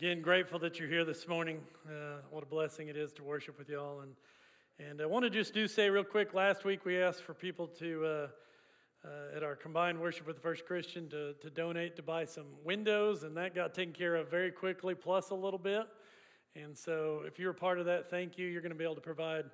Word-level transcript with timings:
Again, 0.00 0.22
grateful 0.22 0.58
that 0.60 0.78
you're 0.78 0.88
here 0.88 1.04
this 1.04 1.28
morning. 1.28 1.60
Uh, 1.86 2.22
what 2.30 2.42
a 2.42 2.46
blessing 2.46 2.88
it 2.88 2.96
is 2.96 3.12
to 3.12 3.22
worship 3.22 3.58
with 3.58 3.68
y'all. 3.68 4.00
And, 4.00 4.12
and 4.78 5.02
I 5.02 5.04
want 5.04 5.24
to 5.26 5.30
just 5.30 5.52
do 5.52 5.68
say 5.68 5.90
real 5.90 6.04
quick 6.04 6.32
last 6.32 6.64
week 6.64 6.86
we 6.86 6.96
asked 6.96 7.22
for 7.22 7.34
people 7.34 7.66
to, 7.66 8.06
uh, 8.06 8.08
uh, 9.06 9.36
at 9.36 9.42
our 9.42 9.54
combined 9.54 10.00
worship 10.00 10.26
with 10.26 10.36
the 10.36 10.40
First 10.40 10.64
Christian, 10.64 11.10
to, 11.10 11.34
to 11.34 11.50
donate 11.50 11.96
to 11.96 12.02
buy 12.02 12.24
some 12.24 12.46
windows, 12.64 13.24
and 13.24 13.36
that 13.36 13.54
got 13.54 13.74
taken 13.74 13.92
care 13.92 14.16
of 14.16 14.30
very 14.30 14.50
quickly, 14.50 14.94
plus 14.94 15.28
a 15.28 15.34
little 15.34 15.58
bit. 15.58 15.82
And 16.56 16.74
so 16.74 17.20
if 17.26 17.38
you're 17.38 17.50
a 17.50 17.54
part 17.54 17.78
of 17.78 17.84
that, 17.84 18.08
thank 18.08 18.38
you. 18.38 18.46
You're 18.46 18.62
going 18.62 18.72
to 18.72 18.78
be 18.78 18.84
able 18.84 18.94
to 18.94 19.02
provide 19.02 19.44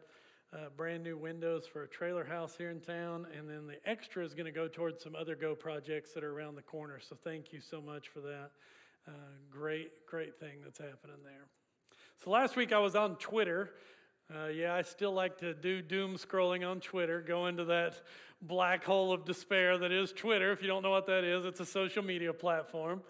uh, 0.52 0.68
brand 0.76 1.02
new 1.02 1.18
windows 1.18 1.66
for 1.66 1.82
a 1.82 1.88
trailer 1.88 2.24
house 2.24 2.54
here 2.56 2.70
in 2.70 2.78
town, 2.78 3.26
and 3.36 3.50
then 3.50 3.66
the 3.66 3.84
extra 3.84 4.24
is 4.24 4.32
going 4.32 4.46
to 4.46 4.52
go 4.52 4.68
towards 4.68 5.02
some 5.02 5.16
other 5.16 5.34
Go 5.34 5.56
projects 5.56 6.12
that 6.12 6.22
are 6.22 6.32
around 6.32 6.54
the 6.54 6.62
corner. 6.62 7.00
So 7.00 7.16
thank 7.24 7.52
you 7.52 7.60
so 7.60 7.80
much 7.80 8.06
for 8.06 8.20
that. 8.20 8.52
Uh, 9.08 9.12
great, 9.50 10.06
great 10.06 10.38
thing 10.40 10.58
that's 10.64 10.78
happening 10.78 11.16
there. 11.22 11.46
So 12.24 12.30
last 12.30 12.56
week 12.56 12.72
I 12.72 12.78
was 12.78 12.96
on 12.96 13.16
Twitter. 13.16 13.70
Uh, 14.34 14.48
yeah, 14.48 14.74
I 14.74 14.82
still 14.82 15.12
like 15.12 15.38
to 15.38 15.54
do 15.54 15.80
doom 15.80 16.16
scrolling 16.16 16.68
on 16.68 16.80
Twitter, 16.80 17.20
go 17.20 17.46
into 17.46 17.64
that 17.66 18.00
black 18.42 18.84
hole 18.84 19.12
of 19.12 19.24
despair 19.24 19.78
that 19.78 19.92
is 19.92 20.12
Twitter. 20.12 20.50
If 20.50 20.60
you 20.60 20.68
don't 20.68 20.82
know 20.82 20.90
what 20.90 21.06
that 21.06 21.22
is, 21.22 21.44
it's 21.44 21.60
a 21.60 21.66
social 21.66 22.02
media 22.02 22.32
platform. 22.32 23.02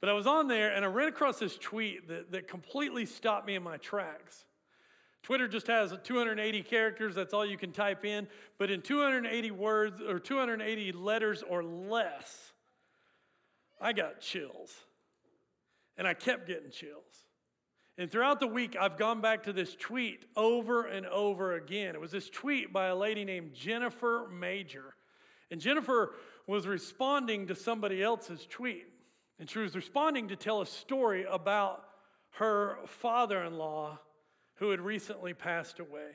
But 0.00 0.08
I 0.08 0.12
was 0.12 0.26
on 0.26 0.48
there 0.48 0.74
and 0.74 0.84
I 0.84 0.88
ran 0.88 1.08
across 1.08 1.38
this 1.38 1.58
tweet 1.58 2.08
that, 2.08 2.30
that 2.32 2.48
completely 2.48 3.06
stopped 3.06 3.46
me 3.46 3.56
in 3.56 3.62
my 3.62 3.76
tracks. 3.78 4.44
Twitter 5.22 5.46
just 5.46 5.68
has 5.68 5.94
280 6.02 6.62
characters, 6.62 7.14
that's 7.14 7.32
all 7.32 7.46
you 7.46 7.56
can 7.56 7.72
type 7.72 8.04
in. 8.04 8.26
But 8.58 8.70
in 8.70 8.82
280 8.82 9.50
words 9.52 10.00
or 10.00 10.18
280 10.18 10.92
letters 10.92 11.42
or 11.48 11.62
less, 11.62 12.52
I 13.80 13.92
got 13.92 14.20
chills. 14.20 14.72
And 16.02 16.08
I 16.08 16.14
kept 16.14 16.48
getting 16.48 16.72
chills. 16.72 17.28
And 17.96 18.10
throughout 18.10 18.40
the 18.40 18.48
week, 18.48 18.74
I've 18.74 18.98
gone 18.98 19.20
back 19.20 19.44
to 19.44 19.52
this 19.52 19.76
tweet 19.76 20.24
over 20.34 20.84
and 20.84 21.06
over 21.06 21.54
again. 21.54 21.94
It 21.94 22.00
was 22.00 22.10
this 22.10 22.28
tweet 22.28 22.72
by 22.72 22.86
a 22.86 22.96
lady 22.96 23.24
named 23.24 23.54
Jennifer 23.54 24.28
Major. 24.28 24.96
And 25.52 25.60
Jennifer 25.60 26.16
was 26.48 26.66
responding 26.66 27.46
to 27.46 27.54
somebody 27.54 28.02
else's 28.02 28.48
tweet. 28.50 28.88
And 29.38 29.48
she 29.48 29.60
was 29.60 29.76
responding 29.76 30.26
to 30.26 30.34
tell 30.34 30.60
a 30.60 30.66
story 30.66 31.24
about 31.30 31.84
her 32.30 32.78
father 32.88 33.40
in 33.44 33.56
law 33.56 34.00
who 34.54 34.70
had 34.70 34.80
recently 34.80 35.34
passed 35.34 35.78
away. 35.78 36.10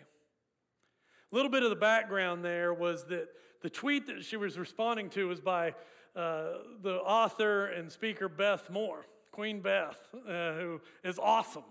A 1.31 1.33
little 1.33 1.49
bit 1.49 1.63
of 1.63 1.69
the 1.69 1.77
background 1.77 2.43
there 2.43 2.73
was 2.73 3.05
that 3.05 3.30
the 3.61 3.69
tweet 3.69 4.08
that 4.08 4.25
she 4.25 4.35
was 4.35 4.58
responding 4.58 5.09
to 5.11 5.30
was 5.30 5.39
by 5.39 5.75
uh, 6.13 6.55
the 6.81 6.99
author 7.05 7.67
and 7.67 7.89
speaker 7.89 8.27
Beth 8.27 8.69
Moore, 8.69 9.05
Queen 9.38 9.59
Beth, 9.59 9.99
uh, 10.27 10.53
who 10.53 10.81
is 11.03 11.19
awesome. 11.19 11.61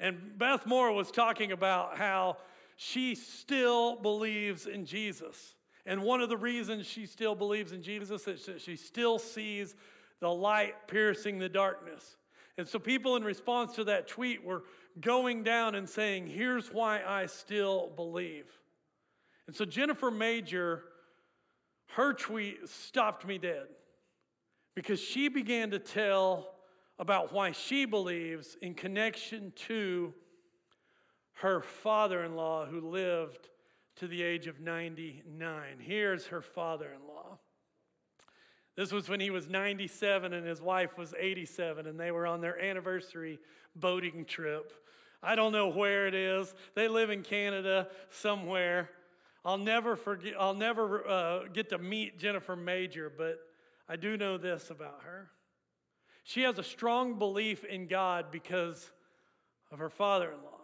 And 0.00 0.38
Beth 0.38 0.64
Moore 0.64 0.90
was 0.90 1.10
talking 1.10 1.52
about 1.52 1.98
how 1.98 2.38
she 2.76 3.14
still 3.14 3.96
believes 3.96 4.66
in 4.66 4.86
Jesus. 4.86 5.54
And 5.84 6.02
one 6.02 6.22
of 6.22 6.30
the 6.30 6.38
reasons 6.38 6.86
she 6.86 7.04
still 7.04 7.34
believes 7.34 7.72
in 7.72 7.82
Jesus 7.82 8.26
is 8.26 8.46
that 8.46 8.62
she 8.62 8.76
still 8.76 9.18
sees 9.18 9.76
the 10.20 10.30
light 10.30 10.88
piercing 10.88 11.38
the 11.38 11.48
darkness. 11.50 12.16
And 12.56 12.66
so 12.66 12.78
people 12.78 13.16
in 13.16 13.22
response 13.22 13.74
to 13.74 13.84
that 13.84 14.08
tweet 14.08 14.42
were 14.42 14.62
going 14.98 15.42
down 15.42 15.74
and 15.74 15.86
saying, 15.86 16.28
Here's 16.28 16.72
why 16.72 17.02
I 17.06 17.26
still 17.26 17.92
believe. 17.96 18.46
And 19.46 19.54
so 19.54 19.66
Jennifer 19.66 20.10
Major, 20.10 20.84
her 21.88 22.14
tweet 22.14 22.66
stopped 22.66 23.26
me 23.26 23.36
dead 23.36 23.66
because 24.74 24.98
she 24.98 25.28
began 25.28 25.70
to 25.72 25.78
tell 25.78 26.53
about 26.98 27.32
why 27.32 27.52
she 27.52 27.84
believes 27.84 28.56
in 28.62 28.74
connection 28.74 29.52
to 29.56 30.14
her 31.34 31.60
father 31.60 32.22
in 32.24 32.36
law 32.36 32.64
who 32.66 32.80
lived 32.80 33.48
to 33.96 34.06
the 34.06 34.22
age 34.22 34.46
of 34.46 34.60
99. 34.60 35.78
Here's 35.80 36.26
her 36.26 36.42
father 36.42 36.90
in 36.92 37.06
law. 37.08 37.38
This 38.76 38.92
was 38.92 39.08
when 39.08 39.20
he 39.20 39.30
was 39.30 39.48
97 39.48 40.32
and 40.32 40.46
his 40.46 40.60
wife 40.60 40.98
was 40.98 41.14
87, 41.18 41.86
and 41.86 41.98
they 41.98 42.10
were 42.10 42.26
on 42.26 42.40
their 42.40 42.60
anniversary 42.60 43.38
boating 43.76 44.24
trip. 44.24 44.72
I 45.22 45.36
don't 45.36 45.52
know 45.52 45.68
where 45.68 46.06
it 46.06 46.14
is. 46.14 46.54
They 46.74 46.88
live 46.88 47.10
in 47.10 47.22
Canada 47.22 47.88
somewhere. 48.10 48.90
I'll 49.44 49.58
never 49.58 49.96
forget. 49.96 50.34
I'll 50.38 50.54
never 50.54 51.08
uh, 51.08 51.40
get 51.52 51.68
to 51.70 51.78
meet 51.78 52.18
Jennifer 52.18 52.56
Major, 52.56 53.12
but 53.16 53.38
I 53.88 53.96
do 53.96 54.16
know 54.16 54.38
this 54.38 54.70
about 54.70 55.02
her. 55.04 55.30
She 56.24 56.42
has 56.42 56.58
a 56.58 56.64
strong 56.64 57.18
belief 57.18 57.64
in 57.64 57.86
God 57.86 58.26
because 58.32 58.90
of 59.70 59.78
her 59.78 59.90
father-in-law, 59.90 60.60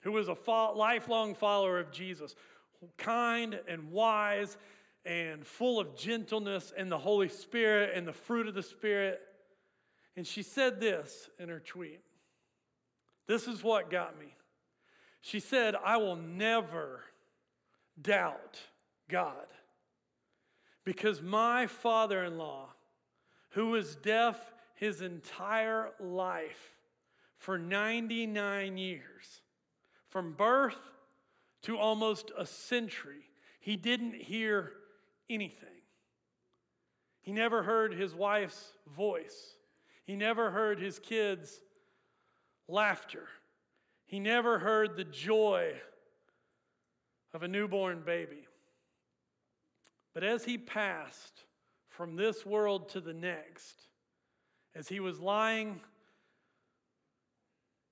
who 0.00 0.12
was 0.12 0.28
a 0.28 0.36
lifelong 0.74 1.34
follower 1.34 1.78
of 1.78 1.90
Jesus, 1.90 2.34
kind 2.96 3.58
and 3.68 3.90
wise 3.90 4.56
and 5.04 5.44
full 5.44 5.80
of 5.80 5.96
gentleness 5.96 6.72
and 6.76 6.90
the 6.90 6.98
Holy 6.98 7.28
Spirit 7.28 7.90
and 7.94 8.06
the 8.06 8.12
fruit 8.12 8.46
of 8.46 8.54
the 8.54 8.62
Spirit. 8.62 9.20
And 10.16 10.26
she 10.26 10.42
said 10.42 10.80
this 10.80 11.28
in 11.38 11.48
her 11.48 11.60
tweet. 11.60 12.00
This 13.26 13.48
is 13.48 13.62
what 13.62 13.90
got 13.90 14.18
me. 14.18 14.34
She 15.20 15.40
said, 15.40 15.74
I 15.84 15.96
will 15.96 16.16
never 16.16 17.00
doubt 18.00 18.58
God 19.08 19.46
because 20.84 21.22
my 21.22 21.66
father 21.66 22.24
in 22.24 22.38
law, 22.38 22.68
who 23.50 23.68
was 23.68 23.96
deaf 23.96 24.52
his 24.74 25.02
entire 25.02 25.90
life 26.00 26.76
for 27.36 27.58
99 27.58 28.76
years, 28.76 29.42
from 30.08 30.32
birth 30.32 30.78
to 31.62 31.78
almost 31.78 32.30
a 32.36 32.46
century, 32.46 33.28
he 33.60 33.76
didn't 33.76 34.14
hear 34.14 34.72
anything. 35.30 35.68
He 37.22 37.32
never 37.32 37.62
heard 37.62 37.94
his 37.94 38.14
wife's 38.14 38.72
voice. 38.96 39.56
He 40.04 40.16
never 40.16 40.50
heard 40.50 40.80
his 40.80 40.98
kids' 40.98 41.60
laughter. 42.68 43.28
He 44.06 44.18
never 44.18 44.58
heard 44.58 44.96
the 44.96 45.04
joy 45.04 45.74
of 47.32 47.42
a 47.42 47.48
newborn 47.48 48.02
baby. 48.04 48.46
But 50.12 50.24
as 50.24 50.44
he 50.44 50.58
passed 50.58 51.44
from 51.88 52.16
this 52.16 52.44
world 52.44 52.88
to 52.90 53.00
the 53.00 53.14
next, 53.14 53.88
as 54.74 54.88
he 54.88 55.00
was 55.00 55.20
lying 55.20 55.80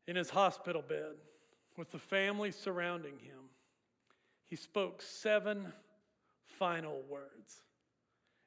in 0.07 0.17
his 0.17 0.31
hospital 0.31 0.83
bed 0.83 1.15
with 1.77 1.91
the 1.91 1.99
family 1.99 2.51
surrounding 2.51 3.19
him, 3.19 3.51
he 4.47 4.57
spoke 4.57 5.01
seven 5.03 5.73
final 6.47 7.03
words. 7.09 7.63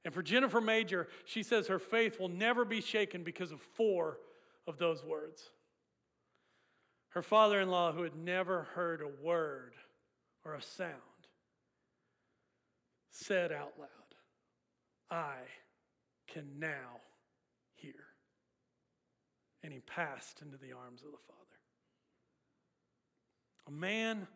And 0.06 0.14
for 0.14 0.22
Jennifer 0.22 0.60
Major, 0.60 1.08
she 1.26 1.44
says 1.44 1.68
her 1.68 1.80
faith 1.80 2.20
will 2.20 2.30
never 2.30 2.66
be 2.66 2.82
shaken 2.82 3.24
because 3.24 3.52
of 3.52 3.62
four 3.62 4.18
of 4.68 4.78
those 4.78 5.04
words. 5.04 5.50
Her 7.10 7.22
father 7.22 7.62
in 7.62 7.70
law, 7.70 7.92
who 7.92 8.04
had 8.04 8.16
never 8.16 8.64
heard 8.74 9.02
a 9.02 9.24
word 9.24 9.74
or 10.44 10.56
a 10.56 10.62
sound, 10.62 10.92
said 13.12 13.52
out 13.52 13.74
loud, 13.80 13.90
I 15.10 15.36
can 16.28 16.60
now. 16.60 17.00
And 19.64 19.72
he 19.72 19.80
passed 19.80 20.42
into 20.42 20.58
the 20.58 20.74
arms 20.74 21.02
of 21.02 21.12
the 21.12 21.18
Father. 21.28 21.40
A 23.68 23.72
man 23.72 24.28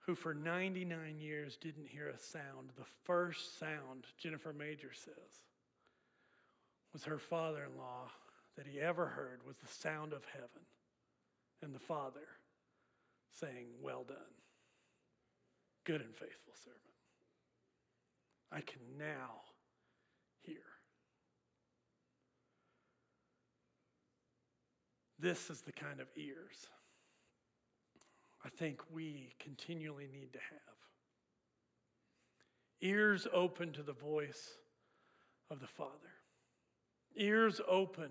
who 0.00 0.14
for 0.14 0.34
99 0.34 1.20
years 1.20 1.56
didn't 1.56 1.86
hear 1.86 2.08
a 2.08 2.18
sound. 2.18 2.70
The 2.76 2.86
first 3.04 3.58
sound, 3.58 4.06
Jennifer 4.16 4.52
Major 4.52 4.90
says, 4.92 5.42
was 6.92 7.04
her 7.04 7.18
father 7.18 7.64
in 7.64 7.78
law 7.78 8.10
that 8.56 8.66
he 8.66 8.80
ever 8.80 9.06
heard 9.06 9.40
was 9.46 9.56
the 9.58 9.68
sound 9.68 10.12
of 10.12 10.24
heaven 10.32 10.66
and 11.62 11.74
the 11.74 11.78
Father 11.78 12.26
saying, 13.40 13.66
Well 13.80 14.04
done, 14.06 14.16
good 15.84 16.00
and 16.00 16.14
faithful 16.14 16.54
servant. 16.64 16.82
I 18.50 18.60
can 18.60 18.80
now 18.98 19.42
hear. 20.42 20.56
This 25.18 25.50
is 25.50 25.62
the 25.62 25.72
kind 25.72 26.00
of 26.00 26.06
ears 26.16 26.68
I 28.44 28.48
think 28.50 28.80
we 28.92 29.34
continually 29.40 30.08
need 30.12 30.32
to 30.32 30.38
have. 30.38 30.76
Ears 32.80 33.26
open 33.32 33.72
to 33.72 33.82
the 33.82 33.92
voice 33.92 34.50
of 35.50 35.60
the 35.60 35.66
Father, 35.66 35.90
ears 37.16 37.60
open 37.68 38.10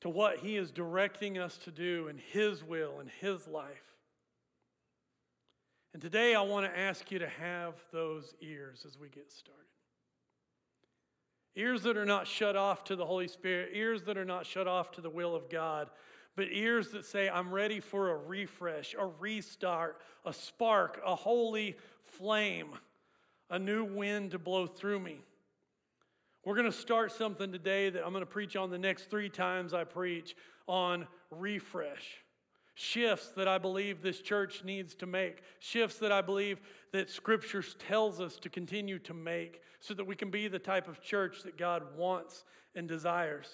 to 0.00 0.08
what 0.08 0.38
He 0.38 0.56
is 0.56 0.72
directing 0.72 1.38
us 1.38 1.56
to 1.58 1.70
do 1.70 2.08
in 2.08 2.18
His 2.18 2.64
will 2.64 2.98
and 2.98 3.08
His 3.20 3.46
life. 3.46 3.94
And 5.92 6.02
today 6.02 6.34
I 6.34 6.42
want 6.42 6.66
to 6.66 6.78
ask 6.78 7.12
you 7.12 7.20
to 7.20 7.28
have 7.28 7.74
those 7.92 8.34
ears 8.40 8.84
as 8.84 8.98
we 8.98 9.08
get 9.08 9.30
started. 9.30 9.73
Ears 11.56 11.82
that 11.82 11.96
are 11.96 12.04
not 12.04 12.26
shut 12.26 12.56
off 12.56 12.84
to 12.84 12.96
the 12.96 13.06
Holy 13.06 13.28
Spirit, 13.28 13.70
ears 13.74 14.02
that 14.02 14.16
are 14.16 14.24
not 14.24 14.44
shut 14.44 14.66
off 14.66 14.90
to 14.92 15.00
the 15.00 15.10
will 15.10 15.36
of 15.36 15.48
God, 15.48 15.88
but 16.36 16.48
ears 16.50 16.88
that 16.88 17.04
say, 17.04 17.28
I'm 17.28 17.52
ready 17.52 17.78
for 17.78 18.10
a 18.10 18.16
refresh, 18.16 18.94
a 18.98 19.06
restart, 19.06 20.00
a 20.24 20.32
spark, 20.32 21.00
a 21.06 21.14
holy 21.14 21.76
flame, 22.02 22.70
a 23.50 23.58
new 23.58 23.84
wind 23.84 24.32
to 24.32 24.38
blow 24.38 24.66
through 24.66 24.98
me. 24.98 25.20
We're 26.44 26.56
going 26.56 26.70
to 26.70 26.76
start 26.76 27.12
something 27.12 27.52
today 27.52 27.88
that 27.88 28.04
I'm 28.04 28.12
going 28.12 28.22
to 28.22 28.30
preach 28.30 28.56
on 28.56 28.70
the 28.70 28.78
next 28.78 29.08
three 29.08 29.30
times 29.30 29.72
I 29.72 29.84
preach 29.84 30.36
on 30.66 31.06
refresh. 31.30 32.18
Shifts 32.74 33.28
that 33.36 33.46
I 33.46 33.58
believe 33.58 34.02
this 34.02 34.20
church 34.20 34.64
needs 34.64 34.96
to 34.96 35.06
make. 35.06 35.42
Shifts 35.60 35.98
that 36.00 36.10
I 36.10 36.20
believe 36.20 36.60
that 36.94 37.10
Scripture 37.10 37.60
tells 37.60 38.20
us 38.20 38.36
to 38.36 38.48
continue 38.48 39.00
to 39.00 39.12
make 39.12 39.60
so 39.80 39.94
that 39.94 40.04
we 40.04 40.14
can 40.14 40.30
be 40.30 40.46
the 40.46 40.60
type 40.60 40.86
of 40.86 41.00
church 41.02 41.42
that 41.42 41.58
God 41.58 41.82
wants 41.96 42.44
and 42.76 42.86
desires. 42.86 43.48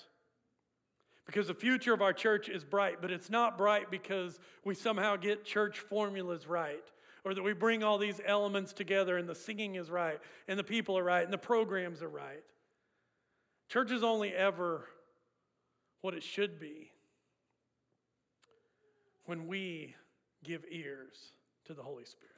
Because 1.25 1.47
the 1.47 1.55
future 1.55 1.95
of 1.95 2.03
our 2.03 2.13
church 2.13 2.51
is 2.51 2.65
bright, 2.65 3.01
but 3.01 3.11
it's 3.11 3.31
not 3.31 3.57
bright 3.57 3.91
because 3.91 4.39
we 4.63 4.75
somehow 4.75 5.17
get 5.17 5.43
church 5.43 5.79
formulas 5.79 6.47
right 6.47 6.85
or 7.25 7.33
that 7.33 7.43
we 7.43 7.55
bring 7.55 7.83
all 7.83 7.97
these 7.97 8.21
elements 8.27 8.75
together 8.75 9.17
and 9.17 9.27
the 9.27 9.35
singing 9.35 9.77
is 9.77 9.89
right 9.89 10.21
and 10.47 10.59
the 10.59 10.65
people 10.65 10.99
are 10.99 11.05
right 11.05 11.25
and 11.25 11.33
the 11.33 11.39
programs 11.39 12.03
are 12.03 12.11
right. 12.11 12.45
Church 13.71 13.91
is 13.91 14.03
only 14.03 14.35
ever 14.35 14.85
what 16.03 16.13
it 16.13 16.23
should 16.23 16.61
be 16.61 16.91
when 19.25 19.47
we 19.47 19.95
give 20.45 20.63
ears 20.71 21.33
to 21.65 21.73
the 21.73 21.83
Holy 21.83 22.05
Spirit, 22.05 22.30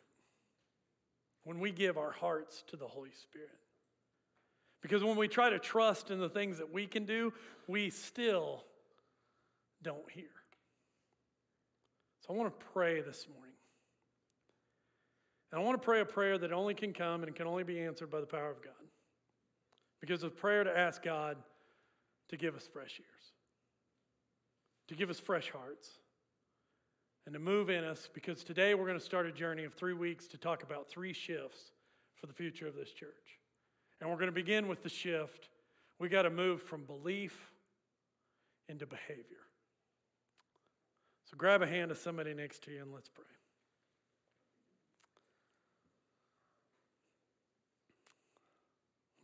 when 1.45 1.59
we 1.59 1.73
give 1.73 1.99
our 1.99 2.13
hearts 2.13 2.63
to 2.69 2.77
the 2.77 2.87
Holy 2.87 3.13
Spirit. 3.13 3.49
Because 4.81 5.05
when 5.05 5.17
we 5.17 5.29
try 5.29 5.51
to 5.51 5.59
trust 5.59 6.11
in 6.11 6.19
the 6.19 6.29
things 6.29 6.59
that 6.59 6.73
we 6.73 6.87
can 6.87 7.05
do, 7.05 7.33
we 7.69 7.91
still 7.91 8.65
don't 9.83 10.11
hear. 10.11 10.25
So 12.21 12.35
I 12.35 12.37
want 12.37 12.59
to 12.59 12.67
pray 12.73 13.01
this 13.01 13.27
morning. 13.29 13.55
And 15.51 15.61
I 15.61 15.65
want 15.65 15.81
to 15.81 15.85
pray 15.85 16.01
a 16.01 16.05
prayer 16.05 16.39
that 16.39 16.53
only 16.53 16.75
can 16.75 16.93
come 16.93 17.23
and 17.23 17.35
can 17.35 17.47
only 17.47 17.65
be 17.65 17.81
answered 17.81 18.11
by 18.11 18.21
the 18.21 18.27
power 18.27 18.51
of 18.51 18.63
God. 18.63 18.73
Because 20.01 20.25
it's 20.25 20.41
prayer 20.41 20.65
to 20.65 20.77
ask 20.77 21.03
God 21.03 21.37
to 22.31 22.37
give 22.37 22.57
us 22.57 22.69
fresh 22.73 22.99
ears, 22.99 23.33
to 24.89 24.95
give 24.95 25.11
us 25.11 25.21
fresh 25.21 25.51
hearts, 25.51 25.89
and 27.27 27.33
to 27.33 27.39
move 27.39 27.71
in 27.71 27.85
us. 27.85 28.09
Because 28.13 28.45
today 28.45 28.75
we're 28.75 28.87
going 28.87 28.99
to 28.99 29.05
start 29.05 29.27
a 29.27 29.33
journey 29.33 29.65
of 29.65 29.75
three 29.75 29.95
weeks 29.95 30.27
to 30.29 30.39
talk 30.39 30.63
about 30.63 30.89
three 30.89 31.13
shifts 31.13 31.73
for 32.17 32.27
the 32.27 32.33
future 32.33 32.67
of 32.67 32.75
this 32.75 32.93
church. 32.93 33.39
And 34.01 34.11
we're 34.11 34.17
going 34.17 34.27
to 34.27 34.33
begin 34.33 34.69
with 34.69 34.83
the 34.83 34.89
shift. 34.89 35.49
We 35.99 36.09
got 36.09 36.23
to 36.23 36.31
move 36.31 36.63
from 36.63 36.85
belief 36.85 37.53
into 38.69 38.87
behavior. 38.87 39.25
So 41.25 41.37
grab 41.37 41.63
a 41.63 41.67
hand 41.67 41.91
of 41.91 41.99
somebody 41.99 42.35
next 42.35 42.63
to 42.65 42.71
you 42.71 42.83
and 42.83 42.93
let's 42.93 43.09
pray. 43.09 43.25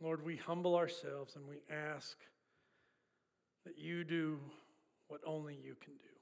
Lord, 0.01 0.23
we 0.23 0.37
humble 0.37 0.75
ourselves 0.75 1.35
and 1.35 1.45
we 1.47 1.57
ask 1.69 2.17
that 3.65 3.77
you 3.77 4.03
do 4.03 4.39
what 5.09 5.19
only 5.25 5.55
you 5.55 5.75
can 5.83 5.93
do, 5.93 6.18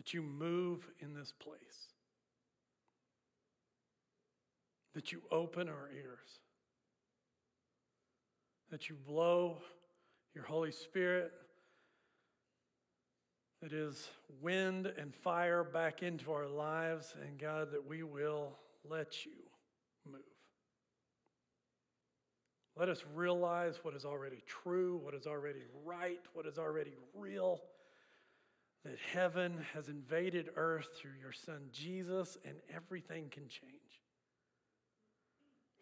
that 0.00 0.14
you 0.14 0.22
move 0.22 0.90
in 1.00 1.12
this 1.12 1.30
place, 1.30 1.92
that 4.94 5.12
you 5.12 5.20
open 5.30 5.68
our 5.68 5.90
ears, 5.94 6.40
that 8.70 8.88
you 8.88 8.96
blow 9.06 9.58
your 10.34 10.44
Holy 10.44 10.72
Spirit 10.72 11.32
that 13.60 13.74
is 13.74 14.08
wind 14.40 14.90
and 14.96 15.14
fire 15.14 15.62
back 15.62 16.02
into 16.02 16.32
our 16.32 16.46
lives, 16.46 17.14
and 17.20 17.38
God, 17.38 17.70
that 17.72 17.86
we 17.86 18.02
will 18.02 18.56
let 18.88 19.26
you 19.26 19.32
move. 20.10 20.22
Let 22.74 22.88
us 22.88 23.04
realize 23.14 23.80
what 23.82 23.94
is 23.94 24.06
already 24.06 24.42
true, 24.46 24.98
what 25.04 25.12
is 25.12 25.26
already 25.26 25.60
right, 25.84 26.22
what 26.32 26.46
is 26.46 26.56
already 26.56 26.94
real. 27.14 27.60
That 28.84 28.96
heaven 29.12 29.66
has 29.74 29.88
invaded 29.88 30.50
earth 30.56 30.88
through 30.96 31.18
your 31.20 31.32
son 31.32 31.68
Jesus, 31.72 32.38
and 32.44 32.56
everything 32.74 33.28
can 33.30 33.46
change. 33.48 34.00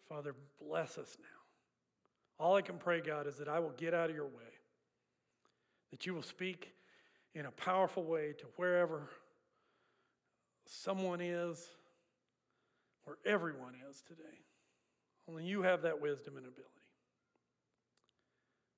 Father, 0.09 0.35
bless 0.59 0.97
us 0.97 1.17
now. 1.19 2.43
All 2.43 2.55
I 2.55 2.61
can 2.61 2.77
pray, 2.77 2.99
God, 2.99 3.27
is 3.27 3.37
that 3.37 3.47
I 3.47 3.59
will 3.59 3.73
get 3.77 3.93
out 3.93 4.09
of 4.09 4.15
your 4.15 4.25
way, 4.25 4.51
that 5.91 6.05
you 6.05 6.13
will 6.13 6.23
speak 6.23 6.73
in 7.35 7.45
a 7.45 7.51
powerful 7.51 8.03
way 8.03 8.33
to 8.37 8.45
wherever 8.55 9.09
someone 10.65 11.21
is, 11.21 11.67
where 13.03 13.17
everyone 13.25 13.75
is 13.89 14.01
today. 14.07 14.23
Only 15.27 15.45
you 15.45 15.61
have 15.61 15.83
that 15.83 16.01
wisdom 16.01 16.37
and 16.37 16.45
ability. 16.45 16.69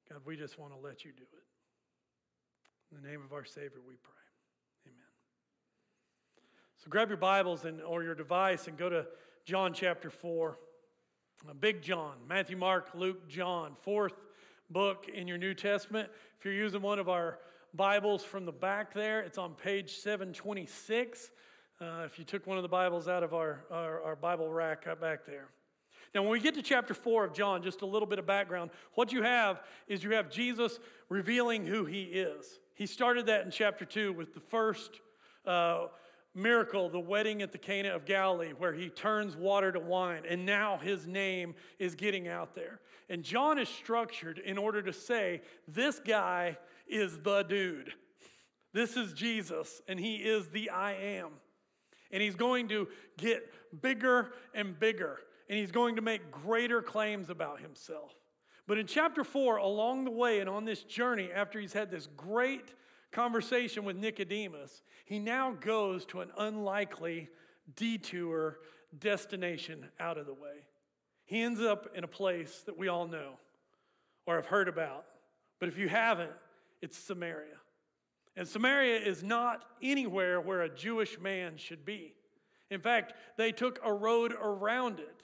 God, 0.09 0.21
we 0.25 0.35
just 0.35 0.59
want 0.59 0.73
to 0.73 0.79
let 0.79 1.05
you 1.05 1.11
do 1.11 1.23
it. 1.23 1.50
In 2.91 3.01
the 3.01 3.07
name 3.07 3.21
of 3.23 3.31
our 3.31 3.45
Savior, 3.45 3.79
we 3.87 3.95
pray. 3.95 4.13
Amen. 4.85 4.97
So 6.83 6.89
grab 6.89 7.07
your 7.07 7.17
Bibles 7.17 7.63
and, 7.63 7.81
or 7.81 8.03
your 8.03 8.15
device 8.15 8.67
and 8.67 8.77
go 8.77 8.89
to 8.89 9.05
John 9.45 9.73
chapter 9.73 10.09
4. 10.09 10.57
Big 11.59 11.81
John, 11.81 12.15
Matthew, 12.27 12.57
Mark, 12.57 12.89
Luke, 12.93 13.27
John, 13.27 13.75
fourth 13.81 14.13
book 14.69 15.07
in 15.11 15.27
your 15.27 15.37
New 15.37 15.53
Testament. 15.53 16.09
If 16.37 16.45
you're 16.45 16.53
using 16.53 16.81
one 16.81 16.99
of 16.99 17.07
our 17.07 17.39
Bibles 17.73 18.23
from 18.23 18.45
the 18.45 18.51
back 18.51 18.93
there, 18.93 19.21
it's 19.21 19.37
on 19.37 19.53
page 19.53 19.95
726. 19.95 21.31
Uh, 21.79 22.03
if 22.05 22.19
you 22.19 22.25
took 22.25 22.45
one 22.45 22.57
of 22.57 22.63
the 22.63 22.69
Bibles 22.69 23.07
out 23.07 23.23
of 23.23 23.33
our, 23.33 23.63
our, 23.71 24.01
our 24.03 24.15
Bible 24.15 24.51
rack 24.51 24.85
up 24.85 25.01
back 25.01 25.25
there. 25.25 25.47
Now, 26.13 26.23
when 26.23 26.31
we 26.31 26.41
get 26.41 26.55
to 26.55 26.61
chapter 26.61 26.93
4 26.93 27.23
of 27.23 27.33
John, 27.33 27.63
just 27.63 27.81
a 27.81 27.85
little 27.85 28.07
bit 28.07 28.19
of 28.19 28.27
background, 28.27 28.69
what 28.95 29.13
you 29.13 29.23
have 29.23 29.61
is 29.87 30.03
you 30.03 30.11
have 30.11 30.29
Jesus 30.29 30.77
revealing 31.09 31.65
who 31.65 31.85
he 31.85 32.03
is. 32.03 32.59
He 32.73 32.85
started 32.85 33.25
that 33.27 33.45
in 33.45 33.51
chapter 33.51 33.85
2 33.85 34.13
with 34.13 34.33
the 34.33 34.39
first 34.39 34.99
uh, 35.45 35.87
miracle, 36.33 36.89
the 36.89 36.99
wedding 36.99 37.41
at 37.41 37.51
the 37.51 37.57
Cana 37.57 37.89
of 37.89 38.05
Galilee, 38.05 38.53
where 38.57 38.73
he 38.73 38.89
turns 38.89 39.35
water 39.35 39.71
to 39.71 39.79
wine, 39.79 40.23
and 40.27 40.45
now 40.45 40.77
his 40.77 41.07
name 41.07 41.55
is 41.79 41.95
getting 41.95 42.27
out 42.27 42.55
there. 42.55 42.79
And 43.09 43.23
John 43.23 43.59
is 43.59 43.69
structured 43.69 44.39
in 44.39 44.57
order 44.57 44.81
to 44.81 44.93
say, 44.93 45.41
This 45.67 45.99
guy 45.99 46.57
is 46.87 47.19
the 47.19 47.43
dude. 47.43 47.93
This 48.73 48.95
is 48.95 49.13
Jesus, 49.13 49.81
and 49.87 49.99
he 49.99 50.15
is 50.15 50.49
the 50.49 50.69
I 50.69 50.93
am. 50.93 51.29
And 52.11 52.21
he's 52.21 52.35
going 52.35 52.69
to 52.69 52.87
get 53.17 53.51
bigger 53.81 54.31
and 54.53 54.79
bigger 54.79 55.19
and 55.51 55.59
he's 55.59 55.71
going 55.71 55.97
to 55.97 56.01
make 56.01 56.31
greater 56.31 56.81
claims 56.81 57.29
about 57.29 57.59
himself. 57.59 58.13
But 58.67 58.77
in 58.77 58.87
chapter 58.87 59.23
4, 59.23 59.57
along 59.57 60.05
the 60.05 60.11
way 60.11 60.39
and 60.39 60.49
on 60.49 60.65
this 60.65 60.83
journey, 60.83 61.29
after 61.33 61.59
he's 61.59 61.73
had 61.73 61.91
this 61.91 62.07
great 62.15 62.73
conversation 63.11 63.83
with 63.83 63.97
Nicodemus, 63.97 64.83
he 65.05 65.19
now 65.19 65.51
goes 65.51 66.05
to 66.07 66.21
an 66.21 66.29
unlikely 66.37 67.29
detour 67.75 68.59
destination 68.97 69.89
out 69.99 70.17
of 70.17 70.25
the 70.25 70.33
way. 70.33 70.67
He 71.25 71.41
ends 71.41 71.61
up 71.61 71.89
in 71.95 72.03
a 72.03 72.07
place 72.07 72.63
that 72.65 72.77
we 72.77 72.87
all 72.87 73.07
know 73.07 73.33
or 74.25 74.35
have 74.35 74.47
heard 74.47 74.67
about. 74.67 75.05
But 75.59 75.69
if 75.69 75.77
you 75.77 75.89
haven't, 75.89 76.31
it's 76.81 76.97
Samaria. 76.97 77.57
And 78.35 78.47
Samaria 78.47 78.99
is 78.99 79.23
not 79.23 79.65
anywhere 79.81 80.39
where 80.39 80.61
a 80.61 80.69
Jewish 80.69 81.19
man 81.19 81.57
should 81.57 81.85
be. 81.85 82.13
In 82.69 82.79
fact, 82.79 83.13
they 83.37 83.51
took 83.51 83.79
a 83.83 83.93
road 83.93 84.33
around 84.41 84.99
it. 84.99 85.23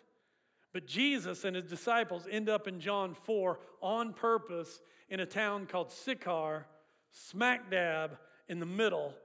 But 0.77 0.85
Jesus 0.85 1.43
and 1.43 1.55
his 1.55 1.65
disciples 1.65 2.27
end 2.29 2.49
up 2.49 2.67
in 2.67 2.79
John 2.79 3.15
4 3.15 3.57
on 3.81 4.13
purpose 4.13 4.79
in 5.09 5.19
a 5.19 5.25
town 5.25 5.65
called 5.65 5.91
Sychar, 5.91 6.67
smack 7.09 7.71
dab 7.71 8.19
in 8.47 8.59
the 8.59 8.67
middle 8.67 9.15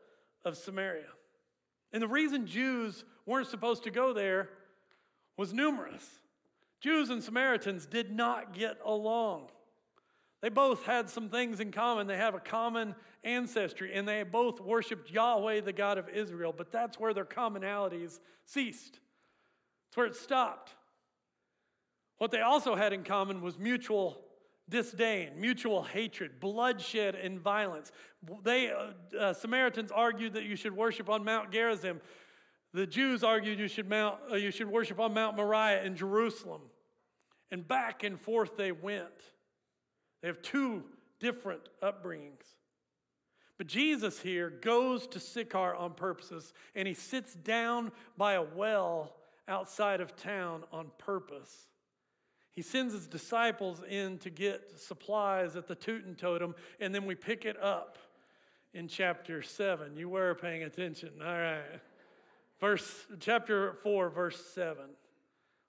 of 0.46 0.56
Samaria. 0.56 1.10
And 1.92 2.02
the 2.02 2.08
reason 2.08 2.46
Jews 2.46 3.04
weren't 3.26 3.48
supposed 3.48 3.84
to 3.84 3.90
go 3.90 4.14
there 4.14 4.48
was 5.36 5.52
numerous. 5.52 6.08
Jews 6.80 7.10
and 7.10 7.22
Samaritans 7.22 7.84
did 7.84 8.10
not 8.10 8.54
get 8.54 8.78
along. 8.82 9.48
They 10.40 10.48
both 10.48 10.86
had 10.86 11.10
some 11.10 11.28
things 11.28 11.60
in 11.60 11.70
common. 11.70 12.06
They 12.06 12.16
have 12.16 12.34
a 12.34 12.40
common 12.40 12.94
ancestry, 13.24 13.92
and 13.92 14.08
they 14.08 14.22
both 14.22 14.58
worshiped 14.58 15.10
Yahweh, 15.10 15.60
the 15.60 15.74
God 15.74 15.98
of 15.98 16.08
Israel, 16.08 16.54
but 16.56 16.72
that's 16.72 16.98
where 16.98 17.12
their 17.12 17.26
commonalities 17.26 18.20
ceased. 18.46 19.00
That's 19.90 19.98
where 19.98 20.06
it 20.06 20.16
stopped. 20.16 20.76
What 22.22 22.30
they 22.30 22.40
also 22.40 22.76
had 22.76 22.92
in 22.92 23.02
common 23.02 23.40
was 23.42 23.58
mutual 23.58 24.16
disdain, 24.68 25.30
mutual 25.40 25.82
hatred, 25.82 26.38
bloodshed, 26.38 27.16
and 27.16 27.40
violence. 27.40 27.90
They, 28.44 28.70
uh, 28.70 29.18
uh, 29.18 29.32
Samaritans 29.32 29.90
argued 29.90 30.34
that 30.34 30.44
you 30.44 30.54
should 30.54 30.72
worship 30.72 31.10
on 31.10 31.24
Mount 31.24 31.50
Gerizim. 31.50 32.00
The 32.72 32.86
Jews 32.86 33.24
argued 33.24 33.58
you 33.58 33.66
should, 33.66 33.88
mount, 33.88 34.20
uh, 34.30 34.36
you 34.36 34.52
should 34.52 34.68
worship 34.68 35.00
on 35.00 35.12
Mount 35.12 35.36
Moriah 35.36 35.82
in 35.82 35.96
Jerusalem. 35.96 36.60
And 37.50 37.66
back 37.66 38.04
and 38.04 38.20
forth 38.20 38.56
they 38.56 38.70
went. 38.70 39.08
They 40.20 40.28
have 40.28 40.42
two 40.42 40.84
different 41.18 41.70
upbringings. 41.82 42.46
But 43.58 43.66
Jesus 43.66 44.20
here 44.20 44.48
goes 44.48 45.08
to 45.08 45.18
Sychar 45.18 45.74
on 45.74 45.94
purposes, 45.94 46.52
and 46.76 46.86
he 46.86 46.94
sits 46.94 47.34
down 47.34 47.90
by 48.16 48.34
a 48.34 48.42
well 48.44 49.12
outside 49.48 50.00
of 50.00 50.14
town 50.14 50.62
on 50.70 50.92
purpose. 50.98 51.66
He 52.54 52.62
sends 52.62 52.92
his 52.92 53.06
disciples 53.06 53.82
in 53.88 54.18
to 54.18 54.30
get 54.30 54.78
supplies 54.78 55.56
at 55.56 55.66
the 55.66 55.74
Tootin 55.74 56.14
Totem, 56.14 56.54
and 56.80 56.94
then 56.94 57.06
we 57.06 57.14
pick 57.14 57.44
it 57.46 57.60
up 57.60 57.96
in 58.74 58.88
chapter 58.88 59.42
7. 59.42 59.96
You 59.96 60.08
were 60.08 60.34
paying 60.34 60.62
attention. 60.62 61.10
All 61.20 61.26
right. 61.26 61.62
Verse 62.60 63.06
chapter 63.20 63.74
4 63.82 64.10
verse 64.10 64.44
7. 64.54 64.76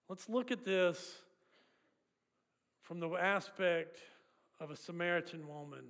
Let's 0.09 0.29
look 0.29 0.51
at 0.51 0.63
this 0.63 1.21
from 2.81 2.99
the 2.99 3.09
aspect 3.09 3.99
of 4.59 4.69
a 4.69 4.75
Samaritan 4.75 5.47
woman 5.47 5.85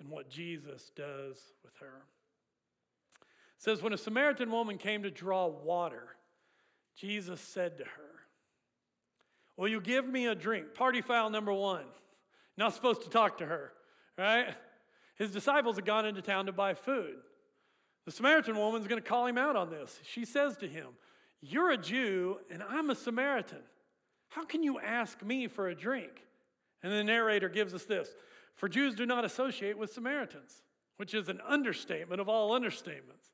and 0.00 0.08
what 0.08 0.28
Jesus 0.28 0.90
does 0.94 1.40
with 1.64 1.74
her. 1.80 2.02
It 3.56 3.62
says 3.62 3.82
when 3.82 3.92
a 3.92 3.98
Samaritan 3.98 4.50
woman 4.50 4.78
came 4.78 5.02
to 5.02 5.10
draw 5.10 5.46
water, 5.46 6.16
Jesus 6.96 7.40
said 7.40 7.78
to 7.78 7.84
her, 7.84 8.07
Will 9.58 9.68
you 9.68 9.80
give 9.80 10.08
me 10.08 10.26
a 10.26 10.34
drink? 10.34 10.72
Party 10.72 11.02
foul 11.02 11.28
number 11.28 11.52
one. 11.52 11.84
Not 12.56 12.74
supposed 12.74 13.02
to 13.02 13.10
talk 13.10 13.38
to 13.38 13.46
her, 13.46 13.72
right? 14.16 14.54
His 15.16 15.32
disciples 15.32 15.76
had 15.76 15.84
gone 15.84 16.06
into 16.06 16.22
town 16.22 16.46
to 16.46 16.52
buy 16.52 16.74
food. 16.74 17.16
The 18.06 18.12
Samaritan 18.12 18.56
woman's 18.56 18.86
going 18.86 19.02
to 19.02 19.06
call 19.06 19.26
him 19.26 19.36
out 19.36 19.56
on 19.56 19.68
this. 19.68 20.00
She 20.10 20.24
says 20.24 20.56
to 20.58 20.68
him, 20.68 20.86
You're 21.40 21.72
a 21.72 21.76
Jew 21.76 22.38
and 22.50 22.62
I'm 22.62 22.88
a 22.88 22.94
Samaritan. 22.94 23.58
How 24.28 24.44
can 24.44 24.62
you 24.62 24.78
ask 24.78 25.22
me 25.22 25.48
for 25.48 25.68
a 25.68 25.74
drink? 25.74 26.24
And 26.82 26.92
the 26.92 27.02
narrator 27.02 27.48
gives 27.48 27.74
us 27.74 27.84
this 27.84 28.14
For 28.54 28.68
Jews 28.68 28.94
do 28.94 29.06
not 29.06 29.24
associate 29.24 29.76
with 29.76 29.92
Samaritans, 29.92 30.62
which 30.98 31.14
is 31.14 31.28
an 31.28 31.40
understatement 31.46 32.20
of 32.20 32.28
all 32.28 32.58
understatements. 32.58 33.32